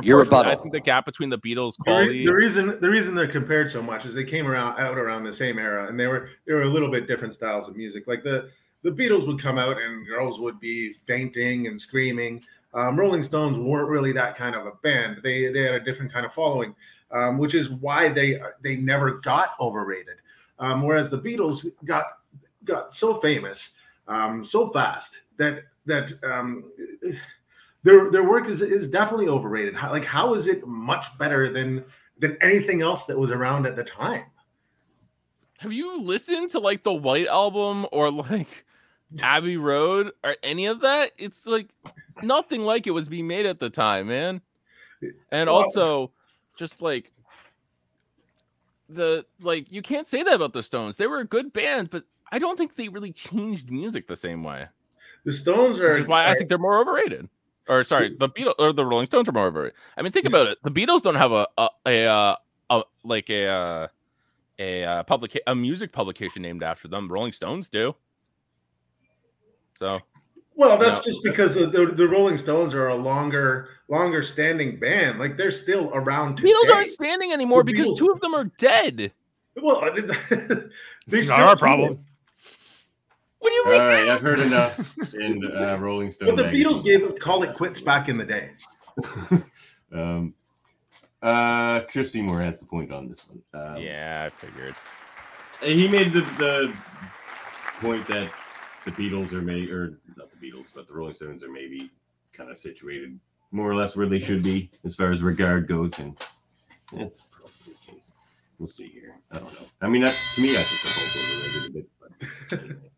[0.03, 2.25] Your Proportionally, I think the gap between the Beatles quality.
[2.25, 5.33] the reason the reason they're compared so much is they came around out around the
[5.33, 8.07] same era, and they were they were a little bit different styles of music.
[8.07, 8.51] Like the
[8.83, 12.43] the Beatles would come out and girls would be fainting and screaming.
[12.75, 15.21] Um, Rolling Stones weren't really that kind of a band.
[15.23, 16.75] They they had a different kind of following,
[17.11, 20.17] um, which is why they they never got overrated.
[20.59, 22.05] Um, whereas the Beatles got
[22.65, 23.71] got so famous
[24.09, 26.65] um, so fast that that um,
[27.83, 29.75] their their work is is definitely overrated.
[29.75, 31.85] How, like how is it much better than
[32.19, 34.25] than anything else that was around at the time?
[35.59, 38.65] Have you listened to like the White Album or like
[39.21, 41.13] Abbey Road or any of that?
[41.19, 41.69] It's like
[42.23, 44.41] nothing like it was being made at the time, man.
[45.31, 46.13] And Well- also,
[46.57, 47.13] just like
[48.89, 50.97] the like, you can't say that about the Stones.
[50.97, 54.43] They were a good band, but I don't think they really changed music the same
[54.43, 54.67] way.
[55.25, 57.29] The Stones are why I think they're more overrated.
[57.69, 59.77] Or sorry, the Beatles or the Rolling Stones are more overrated.
[59.97, 60.59] I mean, think about it.
[60.63, 62.37] The Beatles don't have a a a, uh,
[62.71, 63.89] a like a uh,
[64.59, 67.13] a uh, publica- a music publication named after them.
[67.13, 67.95] Rolling Stones do.
[69.79, 70.01] So
[70.55, 70.77] well.
[70.79, 71.13] That's No.
[71.13, 75.19] just because the, the, the Rolling Stones are a longer longer standing band.
[75.19, 76.39] Like they're still around.
[76.39, 79.13] The Beatles aren't standing anymore The because Beatles- two of them are dead.
[79.61, 81.93] Well, they It's not our problem.
[81.93, 81.99] it.
[83.41, 83.81] What do you mean?
[83.83, 86.29] right, I've heard enough in uh, Rolling Stone.
[86.31, 86.67] But the magazine.
[86.67, 88.51] Beatles gave call it quits back in the day.
[89.93, 90.35] um,
[91.23, 93.43] uh, Chris Seymour has the point on this one.
[93.55, 94.75] Um, yeah, I figured.
[95.63, 96.73] he made the, the
[97.81, 98.31] point that
[98.85, 101.91] the Beatles are maybe, or not the Beatles, but the Rolling Stones are maybe
[102.33, 103.19] kind of situated
[103.51, 106.17] more or less where they should be as far as regard goes, and
[106.93, 108.13] that's probably the case.
[108.59, 109.17] We'll see here.
[109.31, 109.67] I don't know.
[109.81, 112.81] I mean, that, to me, I think the whole overrated a bit, but anyway.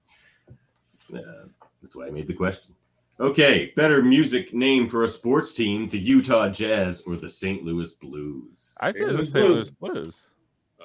[1.13, 1.49] Uh,
[1.83, 2.73] that's why I made the question.
[3.19, 7.65] Okay, better music name for a sports team: the Utah Jazz or the St.
[7.65, 8.77] Louis Blues.
[8.81, 9.19] I said St.
[9.19, 9.35] the St.
[9.35, 9.93] Louis Blues.
[9.93, 10.23] Blues.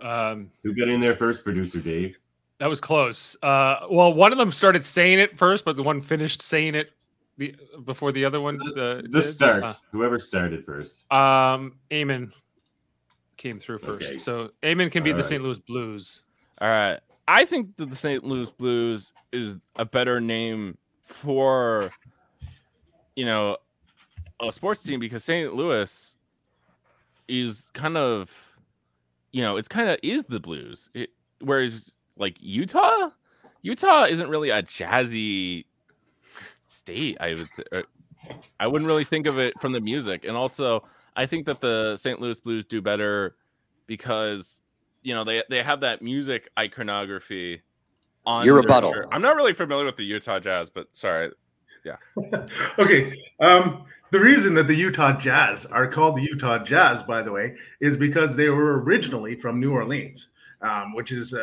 [0.02, 1.43] Um, Who got in there first?
[1.43, 2.18] Producer Dave.
[2.60, 3.36] That was close.
[3.43, 6.91] Uh, well, one of them started saying it first, but the one finished saying it
[7.38, 8.60] the before the other one.
[8.62, 9.22] Uh, The did.
[9.24, 9.76] start.
[9.91, 11.03] Whoever started first.
[11.12, 12.32] Uh, um, Eamon
[13.38, 14.18] came through first, Okay.
[14.18, 15.30] so Eamon can be All the right.
[15.30, 15.43] St.
[15.43, 16.24] Louis Blues.
[16.62, 16.99] All right.
[17.28, 18.24] I think that the St.
[18.24, 21.91] Louis Blues is a better name for,
[23.16, 23.58] you know,
[24.41, 25.53] a sports team because St.
[25.53, 26.16] Louis
[27.28, 28.30] is kind of,
[29.32, 30.89] you know, it's kind of is the Blues.
[30.93, 31.10] It,
[31.41, 33.09] whereas like Utah,
[33.61, 35.66] Utah isn't really a jazzy
[36.68, 37.18] state.
[37.20, 37.63] I would, say,
[38.59, 41.97] I wouldn't really think of it from the music, and also I think that the
[41.97, 42.20] St.
[42.20, 43.36] Louis Blues do better
[43.88, 44.61] because
[45.03, 47.61] you know they they have that music iconography
[48.26, 48.93] on Your rebuttal.
[48.93, 49.07] shirt.
[49.11, 51.32] I'm not really familiar with the Utah Jazz, but sorry.
[51.84, 51.97] Yeah.
[52.80, 53.22] okay.
[53.39, 57.55] Um, the reason that the Utah Jazz are called the Utah Jazz, by the way,
[57.82, 60.30] is because they were originally from New Orleans,
[60.62, 61.41] um, which is a,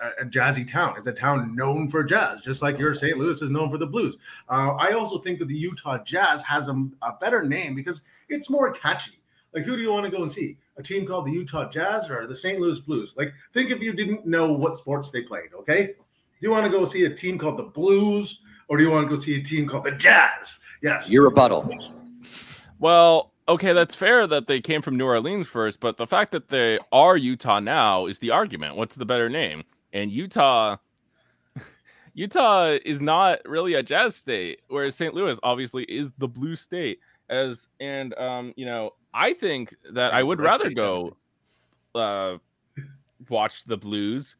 [0.00, 0.94] a, a jazzy town.
[0.96, 3.18] It's a town known for jazz, just like your St.
[3.18, 4.16] Louis is known for the blues.
[4.48, 8.50] Uh, I also think that the Utah Jazz has a, a better name because it's
[8.50, 9.20] more catchy.
[9.54, 10.58] Like, who do you want to go and see?
[10.76, 12.60] A team called the Utah Jazz or the St.
[12.60, 13.14] Louis Blues?
[13.16, 15.86] Like, think if you didn't know what sports they played, okay?
[15.86, 15.92] Do
[16.40, 19.16] you want to go see a team called the Blues or do you want to
[19.16, 20.58] go see a team called the Jazz?
[20.82, 21.10] Yes.
[21.10, 21.68] Your rebuttal.
[22.78, 26.48] Well, okay, that's fair that they came from New Orleans first, but the fact that
[26.48, 28.76] they are Utah now is the argument.
[28.76, 29.64] What's the better name?
[29.92, 30.76] And Utah
[32.14, 35.14] Utah is not really a jazz state, whereas St.
[35.14, 37.00] Louis obviously is the blue state.
[37.30, 41.16] As and um, you know, I think that I would rather go
[41.94, 42.36] uh
[43.28, 44.36] watch the blues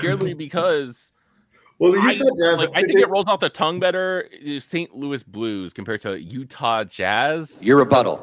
[0.00, 1.12] purely because
[1.78, 2.58] Well, the I, Utah Jazz.
[2.58, 4.94] like, I think it rolls off the tongue better eh, is St.
[4.94, 7.58] Louis Blues compared to Utah Jazz.
[7.62, 8.16] Your rebuttal.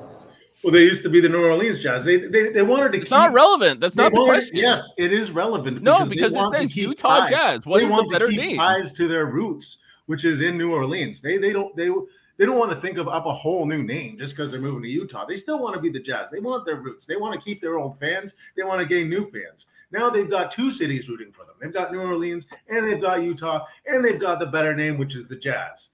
[0.63, 2.03] well, they used to be the New Orleans Jazz.
[2.03, 3.11] They they, they wanted to It's keep.
[3.11, 3.79] not relevant.
[3.79, 4.57] That's not the wanted- question.
[4.57, 5.81] Yes, it is relevant.
[5.81, 7.29] No, they because it want says Utah ties.
[7.29, 7.61] Jazz.
[7.65, 8.57] What they is the better to keep name?
[8.57, 9.77] ties to their roots,
[10.07, 11.21] which is in New Orleans.
[11.21, 11.89] They they don't they
[12.37, 14.83] They don't want to think of up a whole new name just because they're moving
[14.83, 15.25] to Utah.
[15.25, 16.29] They still want to be the Jazz.
[16.29, 17.05] They want their roots.
[17.05, 18.33] They want to keep their old fans.
[18.57, 19.67] They want to gain new fans.
[19.95, 21.55] Now they've got two cities rooting for them.
[21.61, 25.15] They've got New Orleans and they've got Utah and they've got the better name, which
[25.15, 25.89] is the Jazz.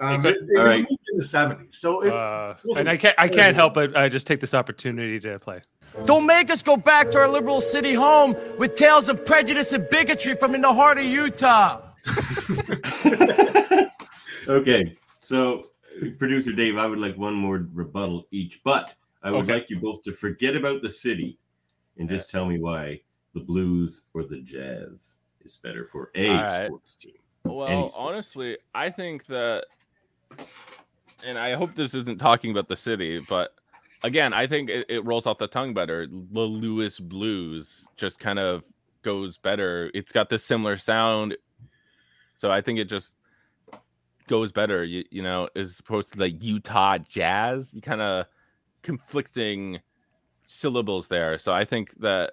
[0.00, 0.32] Um, Okay.
[0.40, 0.78] they, they All right.
[0.80, 4.08] moved in the '70s, so it, Uh, and I can't I can't help but uh,
[4.08, 5.62] just take this opportunity to play.
[6.04, 9.88] Don't make us go back to our liberal city home with tales of prejudice and
[9.88, 11.80] bigotry from in the heart of Utah.
[14.46, 15.70] Okay, so
[16.18, 19.54] producer Dave, I would like one more rebuttal each, but I would Okay.
[19.54, 21.38] like you both to forget about the city
[21.96, 23.00] and just tell me why
[23.34, 26.66] the blues or the jazz is better for a right.
[26.66, 27.12] sports team.
[27.44, 27.94] Well, sports.
[27.98, 29.66] honestly, I think that,
[31.26, 33.54] and I hope this isn't talking about the city, but
[34.02, 36.06] again, I think it, it rolls off the tongue better.
[36.06, 38.64] The Lewis Blues just kind of
[39.02, 39.90] goes better.
[39.92, 41.36] It's got this similar sound,
[42.38, 43.14] so I think it just
[44.28, 44.84] goes better.
[44.84, 48.26] You, you know, as opposed to the Utah Jazz, you kind of
[48.82, 49.80] conflicting
[50.46, 51.36] syllables there.
[51.38, 52.32] So I think that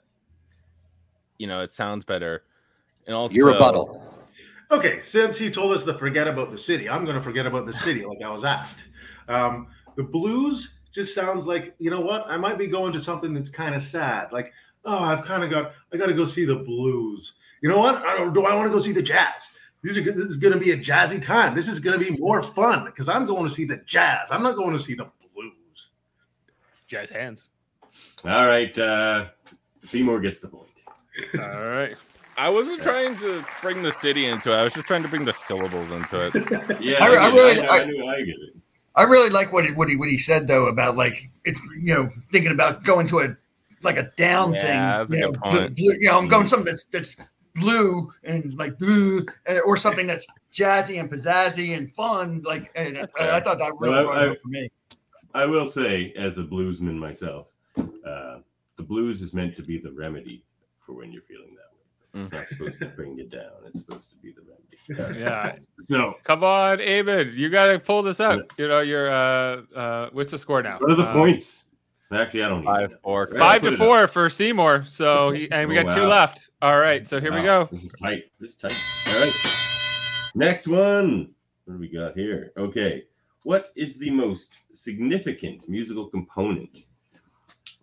[1.41, 2.43] you know it sounds better.
[3.07, 4.03] And also, Your rebuttal.
[4.69, 7.65] Okay, since he told us to forget about the city, I'm going to forget about
[7.65, 8.83] the city like I was asked.
[9.27, 9.67] Um,
[9.97, 12.25] the blues just sounds like, you know what?
[12.27, 14.31] I might be going to something that's kind of sad.
[14.31, 14.53] Like,
[14.85, 17.33] oh, I've kind of got, I got to go see the blues.
[17.61, 17.95] You know what?
[17.95, 19.49] I don't, do I want to go see the jazz?
[19.83, 20.03] These are.
[20.03, 21.55] This is going to be a jazzy time.
[21.55, 24.27] This is going to be more fun because I'm going to see the jazz.
[24.29, 25.89] I'm not going to see the blues.
[26.87, 27.49] Jazz hands.
[28.23, 29.29] All right, uh,
[29.83, 30.70] Seymour gets the point.
[31.39, 31.95] All right.
[32.38, 34.55] I wasn't trying to bring the city into it.
[34.55, 36.34] I was just trying to bring the syllables into it.
[36.82, 38.55] Yeah, I- I, I really- I, I- I knew I get it.
[38.95, 41.14] I really like what he, what he what he said though about like
[41.45, 43.38] it's you know thinking about going to a
[43.84, 44.80] like a down Yeah, thing.
[44.80, 45.76] that's a You know, good blue, point.
[45.78, 47.16] blue- you know, I'm going something that's that's
[47.55, 49.26] blue and like blue,
[49.66, 52.41] or something that's jazzy and pizzazzy and fun.
[52.43, 54.70] Like and, I, I thought that really Well, brought I- it up for me.
[55.34, 58.39] I will say, as a bluesman myself, uh,
[58.76, 60.43] the blues is meant to be the remedy
[60.91, 62.21] for when you're feeling that way.
[62.21, 63.51] It's not supposed to bring you down.
[63.67, 65.19] It's supposed to be the remedy.
[65.19, 65.55] Yeah.
[65.79, 67.33] So, Come on, Eamon.
[67.33, 68.51] You got to pull this out.
[68.57, 70.77] You know, you're, uh, uh, what's the score now?
[70.79, 71.67] what are the Uh, points?
[72.13, 72.97] Actually, I don't even Five, know.
[73.03, 73.79] four, Right, Five to it up.
[73.79, 74.83] four for Seymour.
[74.85, 76.49] So, he, and we Oh, got two left.
[76.61, 77.07] All right.
[77.07, 77.65] So here we go.
[77.71, 78.23] This is tight.
[78.39, 78.73] This is tight.
[79.07, 79.33] All right.
[80.35, 81.29] Next one.
[81.65, 82.51] What do we got here?
[82.57, 83.05] Okay.
[83.43, 86.83] What is the most significant musical component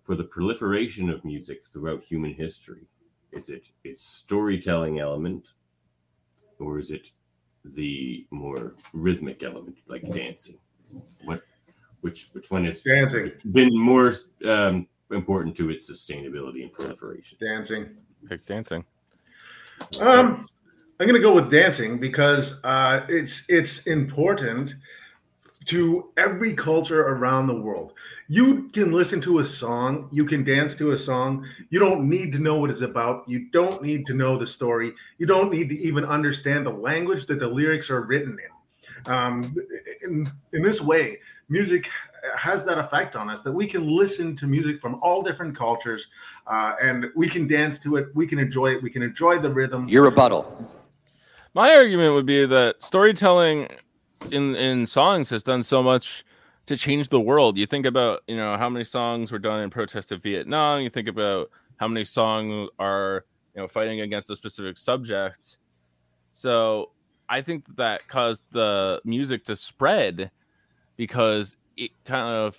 [0.02, 2.86] for the proliferation of music throughout human history?
[3.32, 5.52] Is it its storytelling element,
[6.58, 7.10] or is it
[7.64, 10.58] the more rhythmic element, like dancing?
[11.24, 11.42] What,
[12.00, 14.14] which, which one has Dancing, been more
[14.46, 17.38] um, important to its sustainability and proliferation?
[17.40, 17.96] dancing.
[18.28, 18.84] Pick dancing.
[20.00, 20.46] Um,
[21.00, 24.74] I'm going to go with dancing because uh, it's it's important
[25.68, 27.92] to every culture around the world.
[28.26, 31.46] You can listen to a song, you can dance to a song.
[31.68, 33.28] You don't need to know what it's about.
[33.28, 34.94] You don't need to know the story.
[35.18, 39.12] You don't need to even understand the language that the lyrics are written in.
[39.12, 39.54] Um,
[40.02, 41.88] in, in this way, music
[42.36, 46.06] has that effect on us that we can listen to music from all different cultures
[46.46, 48.08] uh, and we can dance to it.
[48.14, 48.82] We can enjoy it.
[48.82, 49.86] We can enjoy the rhythm.
[49.88, 50.72] Your rebuttal.
[51.54, 53.68] My argument would be that storytelling
[54.30, 56.24] in in songs has done so much
[56.66, 57.56] to change the world.
[57.56, 60.82] You think about, you know, how many songs were done in protest of Vietnam.
[60.82, 63.24] You think about how many songs are,
[63.54, 65.56] you know, fighting against a specific subject.
[66.32, 66.90] So
[67.28, 70.30] I think that, caused the music to spread
[70.96, 72.58] because it kind of,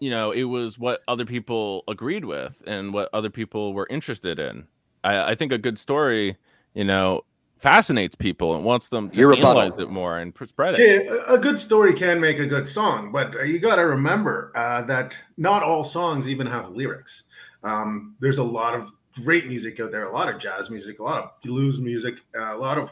[0.00, 4.38] you know, it was what other people agreed with and what other people were interested
[4.38, 4.66] in.
[5.02, 6.36] I, I think a good story,
[6.74, 7.22] you know,
[7.58, 9.62] fascinates people and wants them to Your rebuttal.
[9.62, 10.80] analyze it more and spread it.
[10.80, 13.82] Okay, a a good story can make a good song, but uh, you got to
[13.86, 17.22] remember uh, that not all songs even have lyrics.
[17.62, 18.90] Um, there's a lot of
[19.22, 22.54] great music out there, a lot of jazz music, a lot of blues music, uh,
[22.54, 22.90] a lot of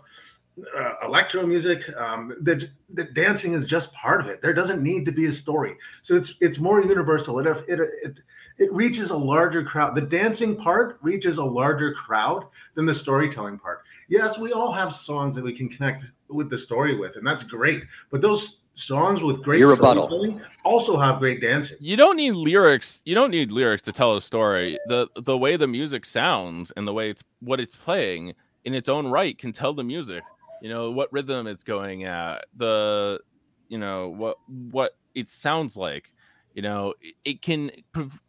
[0.79, 1.95] uh, electro music.
[1.97, 4.41] Um, that that dancing is just part of it.
[4.41, 7.39] There doesn't need to be a story, so it's it's more universal.
[7.41, 8.19] It it it,
[8.59, 9.95] it reaches a larger crowd.
[9.95, 13.83] The dancing part reaches a larger crowd than the storytelling part.
[14.09, 17.43] Yes, we all have songs that we can connect with the story with, and that's
[17.43, 17.85] great.
[18.11, 20.07] But those songs with great Your rebuttal.
[20.07, 21.77] storytelling also have great dancing.
[21.81, 23.01] You don't need lyrics.
[23.05, 24.79] You don't need lyrics to tell a story.
[24.87, 28.35] The the way the music sounds and the way it's what it's playing
[28.65, 30.23] in its own right can tell the music.
[30.63, 32.45] You know what rhythm it's going at.
[32.57, 33.21] The
[33.69, 36.13] you know what what it sounds like.
[36.55, 38.21] You know it, it can prov-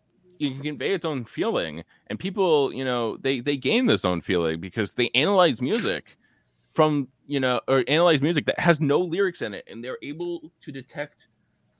[0.43, 4.21] you can convey its own feeling, and people you know they they gain this own
[4.21, 6.17] feeling because they analyze music
[6.73, 10.51] from you know or analyze music that has no lyrics in it, and they're able
[10.61, 11.27] to detect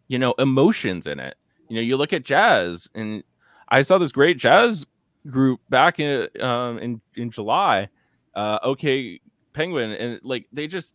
[0.07, 1.35] you know emotions in it.
[1.69, 3.23] You know, you look at jazz, and
[3.69, 4.85] I saw this great jazz
[5.27, 7.90] group back in um, in in July.
[8.35, 9.19] Uh, okay,
[9.53, 10.94] Penguin, and like they just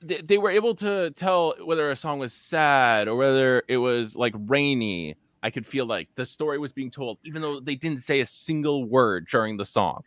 [0.00, 4.16] they, they were able to tell whether a song was sad or whether it was
[4.16, 5.16] like rainy.
[5.42, 8.26] I could feel like the story was being told, even though they didn't say a
[8.26, 10.02] single word during the song.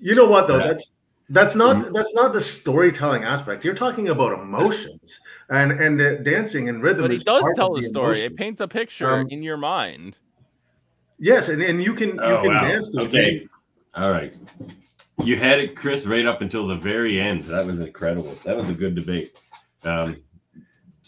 [0.00, 0.58] You know what though?
[0.58, 0.92] That's
[1.30, 1.94] that's not Mhm.
[1.94, 3.64] that's not the storytelling aspect.
[3.64, 7.02] You're talking about emotions and and uh, dancing and rhythm.
[7.02, 8.06] But he does tell of the story.
[8.18, 8.32] emotion.
[8.32, 10.18] It paints a picture Um, in your mind.
[11.18, 12.68] Yes, and, and you can you Oh, can wow.
[12.68, 13.04] dance to it.
[13.08, 13.48] Okay.
[13.94, 14.32] All right.
[15.24, 17.42] You had it, Chris, right up until the very end.
[17.42, 18.34] That was incredible.
[18.44, 19.38] That was a good debate.
[19.84, 20.16] Um,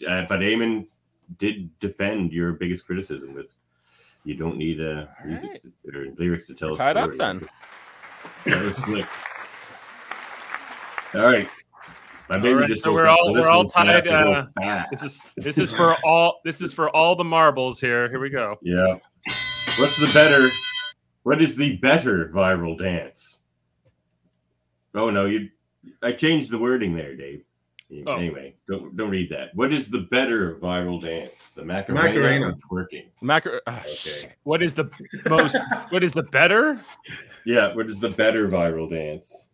[0.06, 0.86] uh, but Eamon
[1.38, 3.56] did defend your biggest criticism with
[4.24, 5.62] you don't need uh, All music right.
[5.92, 7.18] to, or lyrics to tell We're a tied up story.
[7.18, 7.48] then.
[8.46, 9.06] That was slick.
[11.14, 11.48] All right.
[12.28, 14.48] My baby right, just so woke we're all- this we're all one's gonna have tied,
[14.62, 14.84] uh.
[14.90, 18.08] This is this is for all this is for all the marbles here.
[18.08, 18.58] Here we go.
[18.62, 18.98] Yeah.
[19.78, 20.48] What's the better?
[21.24, 23.42] What is the better viral dance?
[24.94, 25.50] Oh no, you.
[26.02, 27.44] I changed the wording there, Dave.
[28.06, 28.14] Oh.
[28.16, 29.54] Anyway, don't don't read that.
[29.54, 31.50] What is the better viral dance?
[31.50, 32.46] The Macarena, Macarena.
[32.48, 32.54] or
[32.86, 33.06] twerking?
[33.20, 33.60] Macro.
[33.66, 34.32] ah, Okay.
[34.44, 34.90] What is the
[35.28, 35.58] most?
[35.90, 36.80] What is the better?
[37.44, 39.46] Yeah, what is the better viral dance?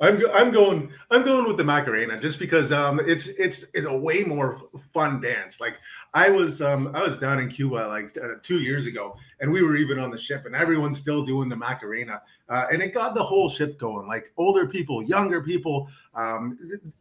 [0.00, 3.96] I'm I'm going I'm going with the Macarena just because um it's it's it's a
[3.96, 4.60] way more
[4.92, 5.60] fun dance.
[5.60, 5.74] Like
[6.14, 9.62] I was um I was down in Cuba like uh, two years ago and we
[9.62, 13.14] were even on the ship and everyone's still doing the Macarena uh, and it got
[13.14, 14.06] the whole ship going.
[14.08, 16.58] Like older people, younger people, um,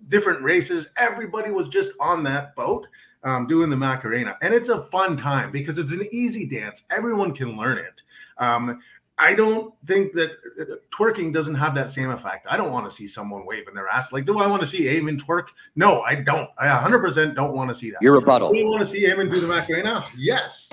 [0.10, 2.88] different races, everybody was just on that boat.
[3.26, 6.84] Um, doing the Macarena, and it's a fun time because it's an easy dance.
[6.92, 8.02] Everyone can learn it.
[8.38, 8.82] Um,
[9.18, 12.48] I don't think that uh, twerking doesn't have that same effect.
[12.50, 14.12] I don't want to see someone waving their ass.
[14.12, 15.50] Like, do I want to see Eamon twerk?
[15.76, 16.50] No, I don't.
[16.58, 18.02] I 100% don't want to see that.
[18.02, 18.52] Your rebuttal.
[18.52, 20.06] Do you want to see Eamon do the Macarena?
[20.18, 20.70] Yes.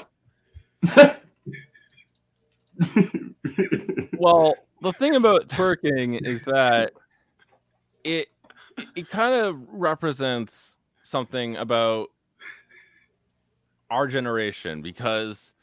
[4.19, 6.93] well, the thing about twerking is that
[8.05, 8.29] it
[8.97, 12.09] it kind of represents something about
[13.91, 15.55] our generation because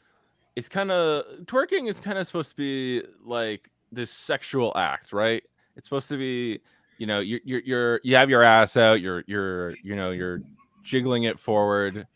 [0.58, 5.44] it's kind of twerking is kind of supposed to be like this sexual act, right?
[5.76, 6.58] It's supposed to be,
[6.98, 10.42] you know, you're you're, you're you have your ass out, you're you're you know you're
[10.82, 12.08] jiggling it forward,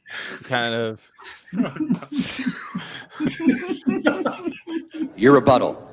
[0.43, 1.01] kind of.
[5.14, 5.89] Your rebuttal.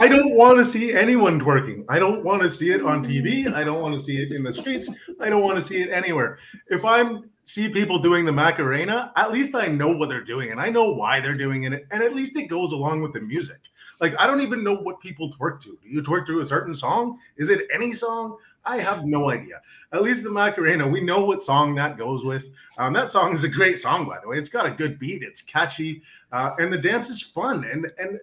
[0.00, 1.84] I don't want to see anyone twerking.
[1.90, 3.52] I don't want to see it on TV.
[3.52, 4.88] I don't want to see it in the streets.
[5.20, 6.38] I don't want to see it anywhere.
[6.68, 10.60] If I'm see people doing the Macarena, at least I know what they're doing and
[10.60, 11.86] I know why they're doing it.
[11.90, 13.60] And at least it goes along with the music.
[14.00, 15.78] Like I don't even know what people twerk to.
[15.82, 17.18] Do you twerk to a certain song?
[17.36, 18.36] Is it any song?
[18.64, 19.60] I have no idea.
[19.92, 22.44] At least the Macarena, we know what song that goes with.
[22.78, 24.38] Um, that song is a great song, by the way.
[24.38, 25.22] It's got a good beat.
[25.22, 26.02] It's catchy,
[26.32, 27.64] uh, and the dance is fun.
[27.64, 28.18] And and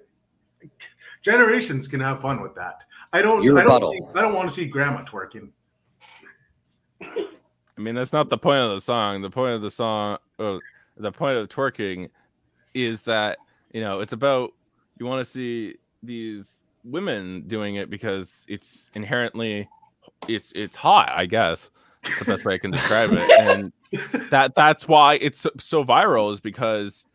[1.22, 2.80] generations can have fun with that.
[3.14, 3.42] I don't.
[3.42, 3.90] Your I don't.
[3.90, 5.50] See, I don't want to see grandma twerking.
[7.78, 9.22] I mean, that's not the point of the song.
[9.22, 10.60] The point of the song, or
[10.98, 12.10] the point of twerking,
[12.74, 13.38] is that
[13.72, 14.52] you know it's about
[15.00, 16.46] you want to see these
[16.84, 19.68] women doing it because it's inherently
[20.28, 21.10] it's it's hot.
[21.16, 21.70] I guess
[22.04, 25.84] That's the best way I can describe it, and that that's why it's so, so
[25.84, 27.06] viral is because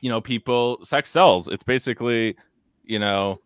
[0.00, 1.48] you know people sex sells.
[1.48, 2.36] It's basically
[2.84, 3.38] you know.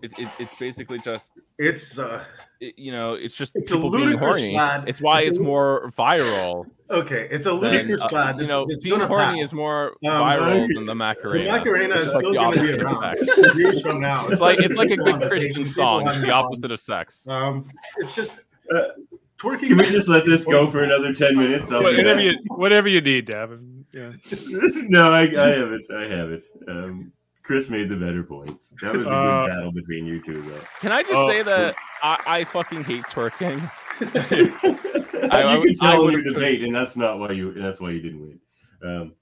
[0.00, 2.24] It, it, it's basically just It's uh,
[2.60, 4.54] it, you know it's just It's a people being horny.
[4.54, 4.88] fad.
[4.88, 6.66] It's why It's it's, lu- more viral.
[6.88, 7.26] okay.
[7.32, 8.06] It's a than, ludicrous uh,
[8.36, 9.46] you It's- know, it's being horny pass.
[9.46, 11.44] is more Um, viral the- than the Macarena.
[11.44, 11.88] The Macarena.
[11.88, 14.28] Macarena It's is like still the going be opposite around years from now.
[14.28, 16.06] It's like it's like a good on Christian song.
[16.06, 17.26] It's the opposite of sex.
[17.26, 17.68] Um,
[17.98, 18.38] it's just
[18.72, 18.82] Uh,
[19.40, 19.68] twerking.
[19.68, 21.72] Can we just let this go for another ten minutes?
[21.72, 23.82] I'll Whatever you whatever you need, Davin.
[23.92, 24.12] Yeah.
[24.88, 25.86] no, I, I have it.
[25.90, 26.44] I have it.
[26.68, 27.10] Um,
[27.48, 28.74] Chris made the better points.
[28.82, 30.60] That was a good Uh, battle between you two, though.
[30.80, 31.26] Can I just Oh.
[31.28, 33.70] say that I, I fucking hate twerking?
[35.32, 37.30] I, you would- can tell I in would your have debate, and that's not why
[37.32, 37.54] you.
[37.54, 38.38] That's why you didn't win.
[38.84, 39.12] Um,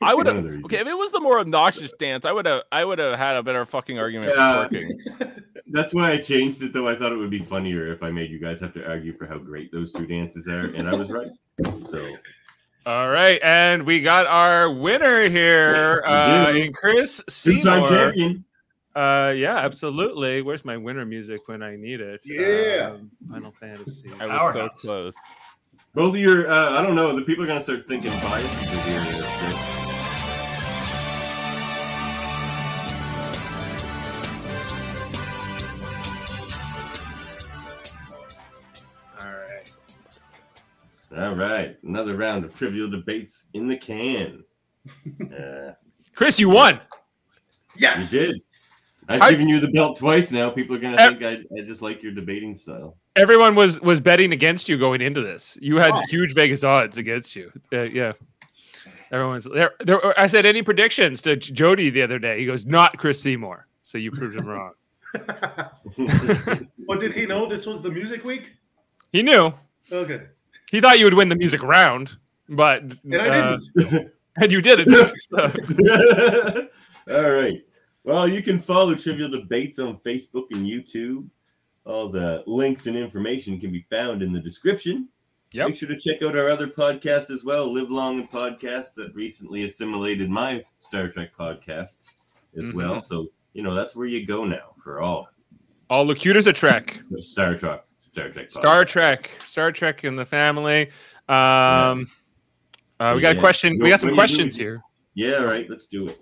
[0.00, 0.66] I would have of the reasons.
[0.66, 2.24] okay if it was the more obnoxious dance.
[2.24, 4.68] I would have I would have had a better fucking argument Yeah.
[4.68, 5.42] for twerking.
[5.72, 6.86] That's why I changed it, though.
[6.88, 9.26] I thought it would be funnier if I made you guys have to argue for
[9.26, 11.30] how great those two dances are, and I was right.
[11.80, 12.06] So
[12.84, 16.58] All right, and we got our winner here, uh, do.
[16.58, 17.88] in Chris two-time Seymour.
[17.88, 18.44] champion.
[18.94, 20.42] Uh, yeah, absolutely.
[20.42, 22.22] Where's my winner music when I need it?
[22.24, 22.90] Yeah.
[22.94, 24.10] Um, Final Fantasy.
[24.18, 24.82] I was Powerhouse.
[24.82, 25.14] so close.
[25.94, 27.14] Both of your, uh, I don't know.
[27.14, 29.81] The people are gonna start thinking biases
[41.16, 41.34] are here.
[41.34, 41.50] Right?
[41.50, 44.44] right, another round of trivial debates in the can.
[45.32, 45.72] Uh,
[46.14, 46.80] Chris, you won.
[47.76, 48.42] Yes, you did.
[49.08, 50.50] I've I- given you the belt twice now.
[50.50, 51.08] People are gonna Eh.
[51.08, 52.96] think I, I just like your debating style.
[53.16, 55.56] Everyone was was betting against you going into this.
[55.60, 56.02] You had Oh.
[56.08, 57.52] huge Vegas odds against you.
[57.72, 58.12] Uh, yeah.
[59.12, 60.18] Everyone's there, there.
[60.18, 62.38] I said any predictions to Jody the other day.
[62.40, 63.66] He goes, not Chris Seymour.
[63.82, 64.72] So you proved him wrong.
[66.88, 68.44] Well, did he know this was the music week?
[69.12, 69.52] He knew.
[69.92, 70.22] Okay.
[70.72, 72.10] He thought you would win the music round,
[72.48, 74.12] but And uh, didn't.
[74.36, 74.88] and you did it.
[75.30, 76.66] So,
[77.14, 77.62] All right.
[78.04, 81.28] Well, you can follow Trivial Debates on Facebook and YouTube.
[81.84, 85.08] All the links and information can be found in the description.
[85.52, 85.68] Yep.
[85.68, 89.14] Make sure to check out our other podcasts as well, Live Long and Podcast, that
[89.14, 92.08] recently assimilated my Star Trek podcasts
[92.56, 92.74] as Mhm.
[92.74, 93.00] well.
[93.02, 95.28] So, you know, that's where you go now for all
[95.90, 97.02] all Locutus a Trek.
[97.18, 97.84] Star Trek.
[98.12, 98.50] Star Trek.
[98.50, 98.84] Star.
[98.84, 100.90] Trek, Star Trek in the family.
[101.28, 102.06] Um,
[103.00, 103.78] uh, we got a question.
[103.78, 104.82] We got some what do you do questions here.
[105.14, 105.68] Yeah, all right.
[105.68, 106.18] Let's do it.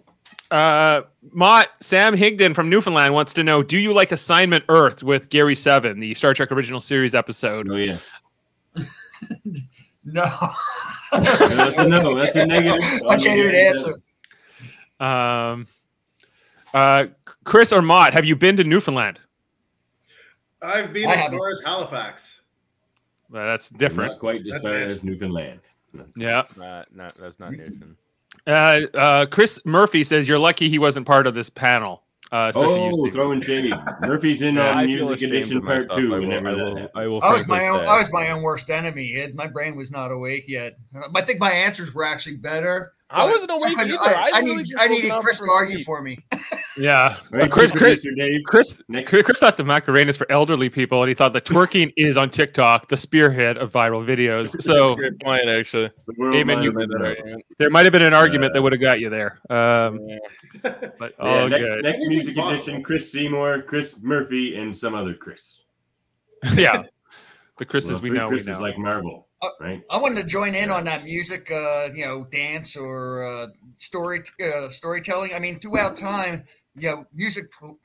[0.50, 1.02] Uh,
[1.32, 5.54] Mott Sam Higdon from Newfoundland wants to know: Do you like Assignment Earth with Gary
[5.54, 7.68] Seven, the Star Trek original series episode?
[7.70, 7.98] Oh, yeah.
[10.02, 10.24] No.
[11.12, 12.14] That's a no.
[12.16, 13.02] That's a negative.
[13.08, 14.00] I can't even answer.
[14.98, 15.66] Um,
[16.72, 17.06] uh,
[17.44, 19.18] Chris or Mott, have you been to Newfoundland?
[20.62, 21.38] I've been I as haven't.
[21.38, 22.32] far as Halifax.
[23.30, 24.12] Well, that's different.
[24.12, 24.90] Not quite as That's far it.
[24.90, 25.60] as Newfoundland.
[26.16, 26.42] Yeah.
[26.56, 27.96] Not, not, that's not Newton.
[28.46, 32.02] Uh, uh, Chris Murphy says you're lucky he wasn't part of this panel.
[32.32, 33.12] Uh, especially you, Oh, Steve.
[33.12, 33.74] throwing shade.
[34.02, 36.00] Murphy's in Yeah, on I feel Music ashamed Edition of Part myself.
[36.00, 36.14] Two.
[36.14, 36.90] I will, Whenever I that will, happens.
[36.94, 37.78] I will I was frankly my own.
[37.80, 37.86] say.
[37.86, 39.06] I was my own worst enemy.
[39.06, 40.76] It, my brain was not awake yet.
[41.14, 42.92] I think my answers were actually better.
[43.12, 43.96] I wasn't awake I, either.
[43.98, 45.86] I, I, literally need, I woken needed Chris to argue sleep.
[45.86, 46.18] for me.
[46.78, 47.16] Yeah.
[47.30, 48.06] Right, Uh, Chris, Chris.
[48.46, 51.92] Chris, Chris Chris thought the Macarena is for elderly people, and he thought the twerking
[51.96, 54.62] is on TikTok, the spearhead of viral videos.
[54.62, 55.90] So Great point, actually.
[56.06, 57.44] The Eamon, you- might have been argument.
[57.58, 59.40] there might have been an argument that would have got you there.
[59.50, 60.18] Um, Yeah.
[60.98, 61.82] but Yeah, oh, next, good.
[61.84, 65.64] next music edition: Chris Seymour, Chris Murphy, and some other Chris.
[66.54, 66.84] yeah,
[67.58, 68.28] the Chris's Well, we three know.
[68.28, 68.60] We Chris's know.
[68.60, 69.29] like Marvel, Uh,
[69.60, 69.82] right?
[69.90, 73.46] I wanted to join in on that music, uh, you know, dance or uh,
[73.76, 75.32] story uh, storytelling.
[75.34, 76.44] I mean, throughout time,
[76.76, 77.78] you know, music pro-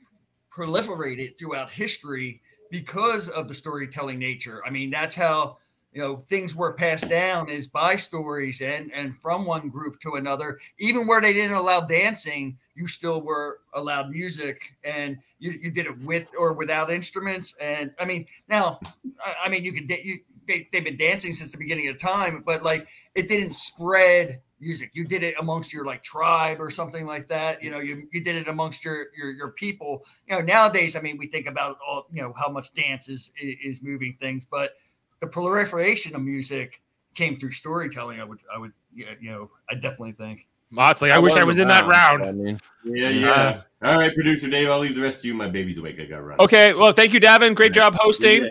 [0.51, 2.41] proliferated throughout history
[2.71, 4.61] because of the storytelling nature.
[4.65, 5.57] I mean, that's how
[5.93, 10.15] you know things were passed down is by stories and and from one group to
[10.15, 10.59] another.
[10.77, 15.85] Even where they didn't allow dancing, you still were allowed music, and you, you did
[15.85, 17.55] it with or without instruments.
[17.61, 18.79] And I mean, now,
[19.23, 20.17] I, I mean, you could you
[20.47, 24.91] they, they've been dancing since the beginning of time, but like it didn't spread music.
[24.93, 27.61] You did it amongst your like tribe or something like that.
[27.61, 30.05] You know, you, you did it amongst your, your your people.
[30.27, 33.31] You know, nowadays, I mean, we think about all you know how much dance is
[33.41, 34.73] is, is moving things, but
[35.21, 36.81] the proliferation of music
[37.15, 38.19] came through storytelling.
[38.19, 40.47] I would I would yeah, you know I definitely think.
[40.71, 42.23] Mott's like, I wish I was in that round.
[42.23, 43.61] I mean, Yeah, Uh, yeah.
[43.83, 45.33] All right, producer Dave, I'll leave the rest to you.
[45.33, 45.99] My baby's awake.
[45.99, 46.39] I got to run.
[46.39, 47.55] Okay, well, thank you, Davin.
[47.55, 48.43] Great job hosting.
[48.43, 48.49] Yeah.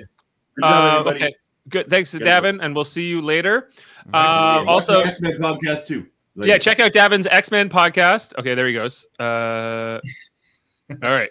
[0.55, 1.25] Good job, Uh, everybody.
[1.25, 1.35] okay,
[1.69, 1.89] good.
[1.89, 2.27] Thanks to Good.
[2.27, 3.71] Davin, and we'll see you later.
[4.13, 6.07] Uh, also, X-Men podcast too.
[6.37, 8.37] yeah, check out Davin's X Men podcast.
[8.39, 9.07] Okay, there he goes.
[9.19, 10.01] Uh,
[11.03, 11.31] all right.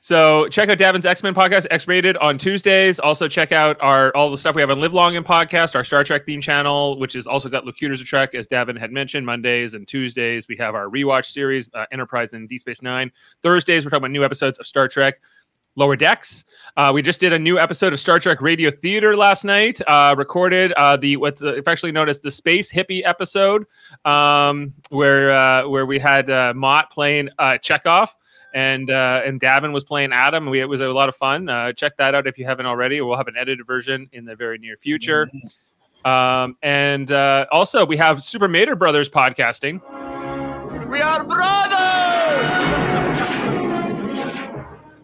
[0.00, 3.00] So check out Davin's X Men podcast, X rated on Tuesdays.
[3.00, 5.84] Also check out our all the stuff we have on Live Long and podcast, our
[5.84, 9.24] Star Trek theme channel, which has also got Locutus of Trek, as Davin had mentioned.
[9.24, 13.10] Mondays and Tuesdays we have our rewatch series, uh, Enterprise and Deep Space Nine.
[13.42, 15.20] Thursdays we're talking about new episodes of Star Trek.
[15.74, 16.44] Lower Decks.
[16.76, 19.80] Uh, we just did a new episode of Star Trek Radio Theater last night.
[19.86, 23.66] Uh, recorded uh, the what's affectionately known as the Space Hippie episode,
[24.04, 28.08] um, where uh, where we had uh, Mott playing uh, Chekov
[28.52, 30.46] and and Davin was playing Adam.
[30.46, 31.46] We, it was a lot of fun.
[31.74, 33.00] Check that out if you haven't already.
[33.00, 35.30] We'll have an edited version in the very near future.
[36.04, 39.80] Um, and also, we have Super Mater Brothers podcasting.
[40.90, 42.01] We are brothers!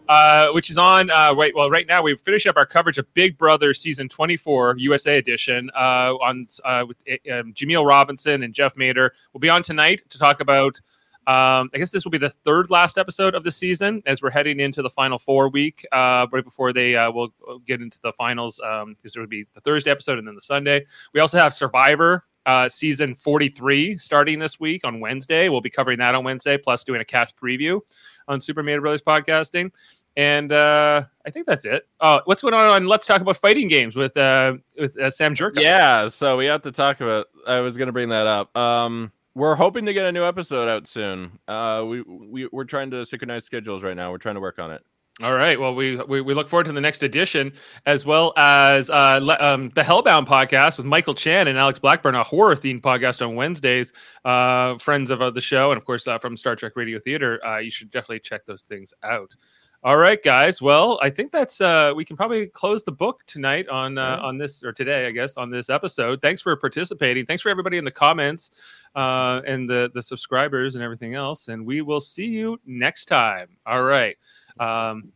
[0.09, 1.55] Uh, which is on uh, right.
[1.55, 5.69] Well, right now we finish up our coverage of Big Brother season 24 USA edition
[5.75, 9.13] uh, on uh, with uh, um, Jameel Robinson and Jeff Mater.
[9.31, 10.81] We'll be on tonight to talk about.
[11.27, 14.31] Um, I guess this will be the third last episode of the season as we're
[14.31, 15.85] heading into the final four week.
[15.91, 17.29] Uh, right before they uh, will
[17.67, 18.59] get into the finals,
[18.97, 20.83] because there would be the Thursday episode and then the Sunday.
[21.13, 25.49] We also have Survivor uh, season 43 starting this week on Wednesday.
[25.49, 27.79] We'll be covering that on Wednesday, plus doing a cast preview
[28.27, 29.71] on Super Mater Brothers podcasting.
[30.17, 31.87] And uh, I think that's it.
[31.99, 35.33] Uh, what's going on on Let's Talk About Fighting Games with uh, with uh, Sam
[35.33, 35.61] Jerka?
[35.61, 37.27] yeah, so we have to talk about.
[37.47, 38.55] I was going to bring that up.
[38.57, 41.39] Um, we're hoping to get a new episode out soon.
[41.47, 44.11] Uh, we we we're trying to synchronize schedules right now.
[44.11, 44.83] We're trying to work on it.
[45.21, 45.59] All right.
[45.59, 47.51] Well, we, we we look forward to the next edition,
[47.85, 52.15] as well as uh, le- um, the Hellbound podcast with Michael Chan and Alex Blackburn,
[52.15, 53.91] a horror themed podcast on Wednesdays.
[54.23, 57.45] Uh, friends of uh, the show, and of course uh, from Star Trek Radio Theater.
[57.45, 59.35] Uh, you should definitely check those things out.
[59.81, 60.61] All right, guys.
[60.61, 64.37] Well, I think that's uh, we can probably close the book tonight on uh, on
[64.37, 66.21] this or today, I guess, on this episode.
[66.21, 67.25] Thanks for participating.
[67.25, 68.51] Thanks for everybody in the comments
[68.95, 71.47] uh, and the the subscribers and everything else.
[71.47, 73.47] And we will see you next time.
[73.65, 74.17] All right.
[74.59, 75.13] Um,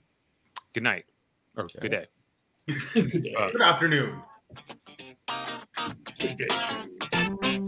[0.73, 1.05] good night
[1.57, 2.05] or good day.
[2.93, 4.21] Good afternoon.
[6.19, 7.59] Good day.